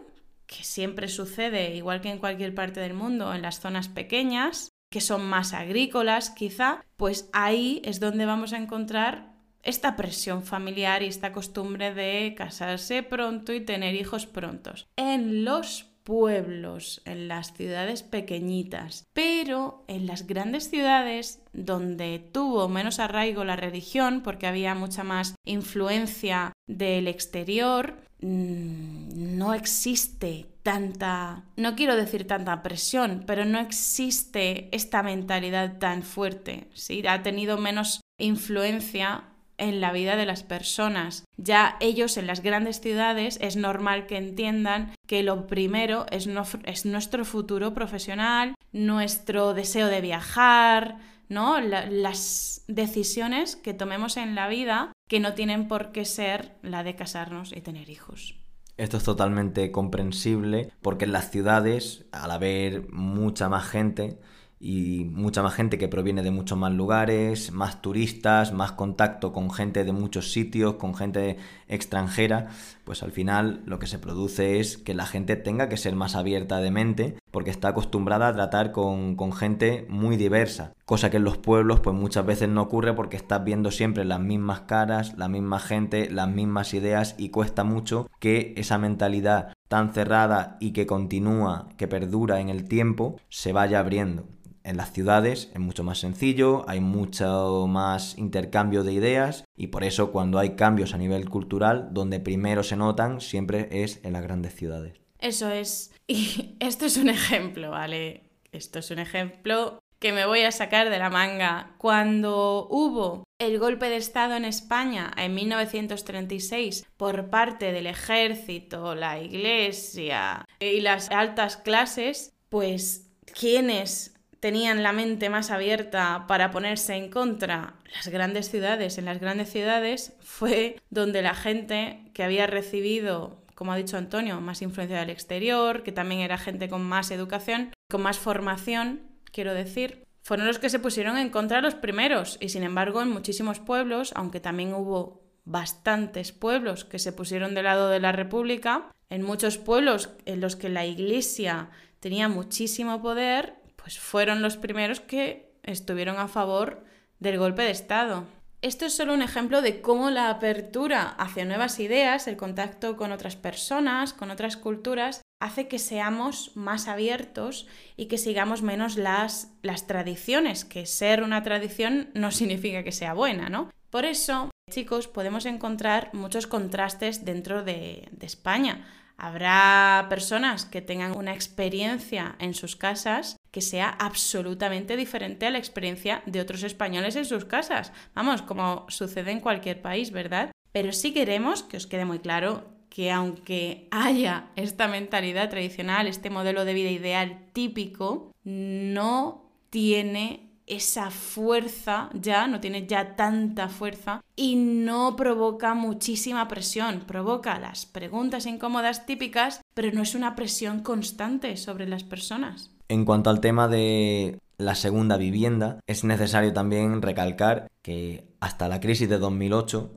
que 0.47 0.63
siempre 0.63 1.07
sucede, 1.09 1.75
igual 1.75 2.01
que 2.01 2.09
en 2.09 2.19
cualquier 2.19 2.55
parte 2.55 2.79
del 2.79 2.93
mundo, 2.93 3.33
en 3.33 3.41
las 3.41 3.59
zonas 3.59 3.89
pequeñas, 3.89 4.71
que 4.89 5.01
son 5.01 5.25
más 5.25 5.53
agrícolas 5.53 6.29
quizá, 6.29 6.83
pues 6.95 7.29
ahí 7.33 7.81
es 7.83 7.99
donde 7.99 8.25
vamos 8.25 8.53
a 8.53 8.57
encontrar 8.57 9.33
esta 9.61 9.97
presión 9.97 10.43
familiar 10.43 11.03
y 11.03 11.07
esta 11.07 11.33
costumbre 11.33 11.93
de 11.93 12.33
casarse 12.37 13.03
pronto 13.03 13.53
y 13.53 13.59
tener 13.59 13.95
hijos 13.95 14.25
prontos. 14.25 14.87
En 14.95 15.43
los 15.43 15.83
pueblos, 16.07 17.01
en 17.03 17.27
las 17.27 17.53
ciudades 17.53 18.01
pequeñitas, 18.01 19.03
pero 19.11 19.83
en 19.89 20.07
las 20.07 20.25
grandes 20.25 20.69
ciudades 20.69 21.43
donde 21.51 22.19
tuvo 22.19 22.69
menos 22.69 22.99
arraigo 22.99 23.43
la 23.43 23.57
religión, 23.57 24.21
porque 24.23 24.47
había 24.47 24.73
mucha 24.73 25.03
más 25.03 25.35
influencia 25.43 26.53
del 26.67 27.07
exterior, 27.07 27.95
mm, 28.21 29.38
no 29.38 29.53
existe 29.53 30.45
tanta, 30.63 31.45
no 31.55 31.75
quiero 31.75 31.95
decir 31.95 32.27
tanta 32.27 32.62
presión, 32.62 33.24
pero 33.25 33.45
no 33.45 33.59
existe 33.59 34.67
esta 34.71 35.01
mentalidad 35.01 35.79
tan 35.79 36.03
fuerte, 36.03 36.67
¿sí? 36.74 37.03
Ha 37.07 37.24
tenido 37.24 37.57
menos 37.57 38.01
influencia 38.19 39.24
en 39.57 39.81
la 39.81 39.91
vida 39.91 40.15
de 40.15 40.25
las 40.25 40.43
personas. 40.43 41.24
Ya 41.38 41.77
ellos 41.79 42.17
en 42.17 42.27
las 42.27 42.41
grandes 42.41 42.79
ciudades 42.79 43.39
es 43.41 43.55
normal 43.55 44.05
que 44.05 44.17
entiendan 44.17 44.93
que 45.07 45.24
lo 45.24 45.47
primero 45.47 46.05
es, 46.12 46.27
es 46.65 46.86
nuestro 46.86 47.25
futuro 47.25 47.74
profesional, 47.74 48.55
nuestro 48.71 49.53
deseo 49.53 49.88
de 49.88 50.01
viajar, 50.01 50.97
¿no? 51.29 51.60
las 51.60 52.63
decisiones 52.67 53.55
que 53.55 53.74
tomemos 53.74 54.17
en 54.17 54.36
la 54.36 54.48
vida 54.48 54.93
que 55.07 55.19
no 55.19 55.34
tienen 55.34 55.67
por 55.67 55.91
qué 55.91 56.05
ser 56.05 56.55
la 56.62 56.84
de 56.84 56.96
casarnos 56.96 57.55
y 57.55 57.62
tener 57.62 57.89
hijos. 57.89 58.36
Esto 58.77 58.98
es 58.98 59.03
totalmente 59.03 59.72
comprensible 59.72 60.72
porque 60.81 61.05
en 61.05 61.12
las 61.12 61.31
ciudades, 61.31 62.05
al 62.12 62.29
haber 62.31 62.91
mucha 62.91 63.50
más 63.50 63.67
gente, 63.67 64.19
y 64.60 65.05
mucha 65.05 65.43
más 65.43 65.53
gente 65.53 65.77
que 65.77 65.88
proviene 65.88 66.24
de 66.24 66.31
muchos 66.31 66.57
más 66.57 66.74
lugares, 66.74 67.51
más 67.51 67.81
turistas, 67.81 68.53
más 68.53 68.72
contacto 68.72 69.31
con 69.31 69.51
gente 69.51 69.84
de 69.84 69.91
muchos 69.91 70.31
sitios, 70.31 70.75
con 70.75 70.96
gente 70.96 71.38
extranjera, 71.67 72.48
pues 72.84 73.03
al 73.03 73.12
final 73.12 73.62
lo 73.65 73.77
que 73.77 73.88
se 73.88 74.00
produce 74.00 74.60
es 74.60 74.77
que 74.77 74.96
la 74.96 75.05
gente 75.05 75.36
tenga 75.36 75.69
que 75.69 75.77
ser 75.77 75.96
más 75.96 76.15
abierta 76.15 76.60
de 76.60 76.72
mente 76.72 77.19
porque 77.31 77.51
está 77.51 77.69
acostumbrada 77.69 78.29
a 78.29 78.34
tratar 78.34 78.72
con, 78.72 79.15
con 79.15 79.31
gente 79.31 79.86
muy 79.89 80.17
diversa, 80.17 80.74
cosa 80.88 81.10
que 81.10 81.17
en 81.17 81.25
los 81.25 81.38
pueblos 81.38 81.82
pues 81.82 81.94
muchas 81.98 82.25
veces 82.25 82.48
no 82.48 82.62
ocurre 82.62 82.94
porque 82.94 83.17
estás 83.17 83.44
viendo 83.44 83.72
siempre 83.72 84.06
las 84.06 84.22
mismas 84.22 84.62
caras, 84.62 85.17
la 85.17 85.27
misma 85.27 85.60
gente, 85.60 86.10
las 86.10 86.29
mismas 86.29 86.74
ideas 86.74 87.13
y 87.17 87.27
cuesta 87.27 87.65
mucho 87.65 88.10
que 88.20 88.53
esa 88.56 88.77
mentalidad 88.77 89.53
tan 89.67 89.94
cerrada 89.94 90.56
y 90.62 90.72
que 90.72 90.88
continúa, 90.88 91.67
que 91.75 91.89
perdura 91.89 92.39
en 92.39 92.48
el 92.48 92.70
tiempo, 92.70 93.20
se 93.27 93.51
vaya 93.51 93.79
abriendo. 93.79 94.29
En 94.63 94.77
las 94.77 94.94
ciudades 94.94 95.51
es 95.53 95.60
mucho 95.60 95.84
más 95.84 96.00
sencillo, 96.00 96.63
hay 96.70 96.79
mucho 96.79 97.67
más 97.67 98.17
intercambio 98.17 98.86
de 98.86 98.94
ideas 98.94 99.44
y 99.58 99.67
por 99.67 99.84
eso 99.84 100.13
cuando 100.13 100.39
hay 100.39 100.51
cambios 100.51 100.94
a 100.94 100.98
nivel 100.98 101.29
cultural, 101.29 101.89
donde 101.91 102.22
primero 102.22 102.63
se 102.63 102.77
notan 102.77 103.20
siempre 103.20 103.67
es 103.84 104.00
en 104.06 104.13
las 104.13 104.24
grandes 104.24 104.56
ciudades. 104.56 105.01
Eso 105.20 105.51
es. 105.51 105.94
Y 106.10 106.56
esto 106.62 106.86
es 106.86 106.96
un 106.96 107.10
ejemplo, 107.10 107.72
¿vale? 107.72 108.24
Esto 108.53 108.79
es 108.79 108.91
un 108.91 109.00
ejemplo 109.00 109.82
que 109.99 110.13
me 110.13 110.25
voy 110.25 110.41
a 110.41 110.51
sacar 110.51 110.89
de 110.89 110.99
la 110.99 111.09
manga. 111.09 111.71
Cuando 111.77 112.67
hubo 112.69 113.23
el 113.39 113.60
golpe 113.60 113.89
de 113.89 113.97
Estado 113.97 114.36
en 114.36 114.45
España 114.45 115.12
en 115.17 115.36
1936 115.36 116.86
por 116.97 117.29
parte 117.29 117.71
del 117.71 117.88
ejército, 117.88 118.95
la 118.95 119.19
iglesia 119.19 120.45
y 120.60 120.81
las 120.81 121.10
altas 121.12 121.57
clases, 121.57 122.33
pues 122.49 123.10
quienes 123.33 124.13
tenían 124.39 124.83
la 124.83 124.93
mente 124.93 125.29
más 125.29 125.51
abierta 125.51 126.25
para 126.27 126.51
ponerse 126.51 126.95
en 126.95 127.10
contra 127.10 127.75
las 127.93 128.07
grandes 128.07 128.49
ciudades. 128.49 128.97
En 128.97 129.05
las 129.05 129.19
grandes 129.19 129.51
ciudades 129.51 130.13
fue 130.19 130.79
donde 130.89 131.21
la 131.21 131.33
gente 131.33 132.12
que 132.13 132.23
había 132.23 132.47
recibido, 132.47 133.43
como 133.55 133.71
ha 133.71 133.77
dicho 133.77 133.97
Antonio, 133.97 134.39
más 134.41 134.62
influencia 134.62 134.99
del 134.99 135.10
exterior, 135.10 135.83
que 135.83 135.91
también 135.91 136.21
era 136.21 136.38
gente 136.38 136.69
con 136.69 136.83
más 136.83 137.10
educación, 137.12 137.73
con 137.89 138.03
más 138.03 138.19
formación, 138.19 139.16
quiero 139.31 139.53
decir, 139.53 140.05
fueron 140.21 140.47
los 140.47 140.59
que 140.59 140.69
se 140.69 140.79
pusieron 140.79 141.17
en 141.17 141.29
contra 141.29 141.61
los 141.61 141.75
primeros. 141.75 142.37
Y 142.41 142.49
sin 142.49 142.63
embargo, 142.63 143.01
en 143.01 143.09
muchísimos 143.09 143.59
pueblos, 143.59 144.11
aunque 144.15 144.39
también 144.39 144.73
hubo 144.73 145.21
bastantes 145.45 146.33
pueblos 146.33 146.83
que 146.83 146.99
se 146.99 147.13
pusieron 147.13 147.55
del 147.55 147.63
lado 147.63 147.89
de 147.89 148.01
la 148.01 148.11
República, 148.11 148.91
en 149.09 149.23
muchos 149.23 149.57
pueblos 149.57 150.09
en 150.25 150.41
los 150.41 150.57
que 150.57 150.67
la 150.67 150.85
Iglesia 150.85 151.69
tenía 152.01 152.27
muchísimo 152.27 153.01
poder, 153.01 153.55
pues 153.77 153.99
fueron 153.99 154.41
los 154.41 154.57
primeros 154.57 154.99
que 154.99 155.53
estuvieron 155.63 156.17
a 156.17 156.27
favor 156.27 156.83
del 157.19 157.37
golpe 157.37 157.61
de 157.61 157.71
Estado. 157.71 158.25
Esto 158.61 158.85
es 158.85 158.95
solo 158.95 159.13
un 159.13 159.21
ejemplo 159.21 159.61
de 159.61 159.81
cómo 159.81 160.09
la 160.09 160.29
apertura 160.29 161.03
hacia 161.03 161.45
nuevas 161.45 161.79
ideas, 161.79 162.27
el 162.27 162.37
contacto 162.37 162.97
con 162.97 163.11
otras 163.11 163.35
personas, 163.35 164.13
con 164.13 164.31
otras 164.31 164.57
culturas, 164.57 165.21
hace 165.39 165.67
que 165.67 165.80
seamos 165.80 166.52
más 166.56 166.88
abiertos 166.88 167.67
y 167.95 168.08
que 168.08 168.17
sigamos 168.17 168.62
menos 168.62 168.97
las, 168.97 169.52
las 169.62 169.88
tradiciones, 169.88 170.65
que 170.65 170.86
ser 170.86 171.23
una 171.23 171.43
tradición 171.43 172.10
no 172.13 172.32
significa 172.32 172.84
que 172.84 172.91
sea 172.91 173.13
buena, 173.13 173.50
¿no? 173.50 173.69
Por 173.89 174.06
eso, 174.06 174.52
chicos, 174.69 175.08
podemos 175.08 175.45
encontrar 175.45 176.10
muchos 176.13 176.45
contrastes 176.47 177.23
dentro 177.23 177.63
de, 177.63 178.10
de 178.12 178.26
España. 178.26 178.86
Habrá 179.17 180.06
personas 180.10 180.65
que 180.65 180.82
tengan 180.82 181.17
una 181.17 181.34
experiencia 181.34 182.36
en 182.38 182.54
sus 182.54 182.76
casas 182.76 183.38
que 183.50 183.62
sea 183.62 183.89
absolutamente 183.89 184.95
diferente 184.95 185.47
a 185.47 185.50
la 185.50 185.58
experiencia 185.58 186.21
de 186.28 186.41
otros 186.41 186.62
españoles 186.63 187.15
en 187.15 187.26
sus 187.26 187.45
casas. 187.45 187.93
Vamos, 188.13 188.43
como 188.43 188.86
sucede 188.89 189.32
en 189.32 189.39
cualquier 189.39 189.82
país, 189.82 190.12
¿verdad? 190.12 190.52
Pero 190.71 190.93
sí 190.93 191.13
queremos 191.13 191.63
que 191.63 191.78
os 191.78 191.88
quede 191.88 192.06
muy 192.06 192.19
claro 192.19 192.76
que 192.89 193.12
aunque 193.12 193.88
haya 193.91 194.50
esta 194.56 194.88
mentalidad 194.88 195.50
tradicional, 195.50 196.08
este 196.08 196.30
modelo 196.30 196.65
de 196.65 196.73
vida 196.73 196.89
ideal 196.89 197.45
típico, 197.54 198.32
no 198.43 199.43
tiene 199.69 200.47
esa 200.67 201.12
fuerza 201.12 202.10
ya, 202.13 202.47
no 202.47 202.60
tiene 202.60 202.86
ya 202.86 203.15
tanta 203.15 203.69
fuerza 203.69 204.21
y 204.36 204.56
no 204.56 205.15
provoca 205.15 205.73
muchísima 205.73 206.47
presión, 206.47 207.04
provoca 207.08 207.58
las 207.58 207.86
preguntas 207.86 208.45
incómodas 208.45 209.06
típicas, 209.06 209.62
pero 209.73 209.91
no 209.93 210.02
es 210.02 210.13
una 210.13 210.36
presión 210.36 210.82
constante 210.82 211.56
sobre 211.56 211.88
las 211.88 212.04
personas. 212.04 212.71
En 212.89 213.06
cuanto 213.06 213.30
al 213.30 213.39
tema 213.39 213.67
de 213.67 214.39
la 214.58 214.76
segunda 214.76 215.17
vivienda, 215.17 215.80
es 215.88 216.04
necesario 216.04 216.52
también 216.54 217.02
recalcar 217.02 217.67
que 217.82 218.26
hasta 218.39 218.67
la 218.67 218.80
crisis 218.80 219.08
de 219.08 219.19
2008 219.19 219.91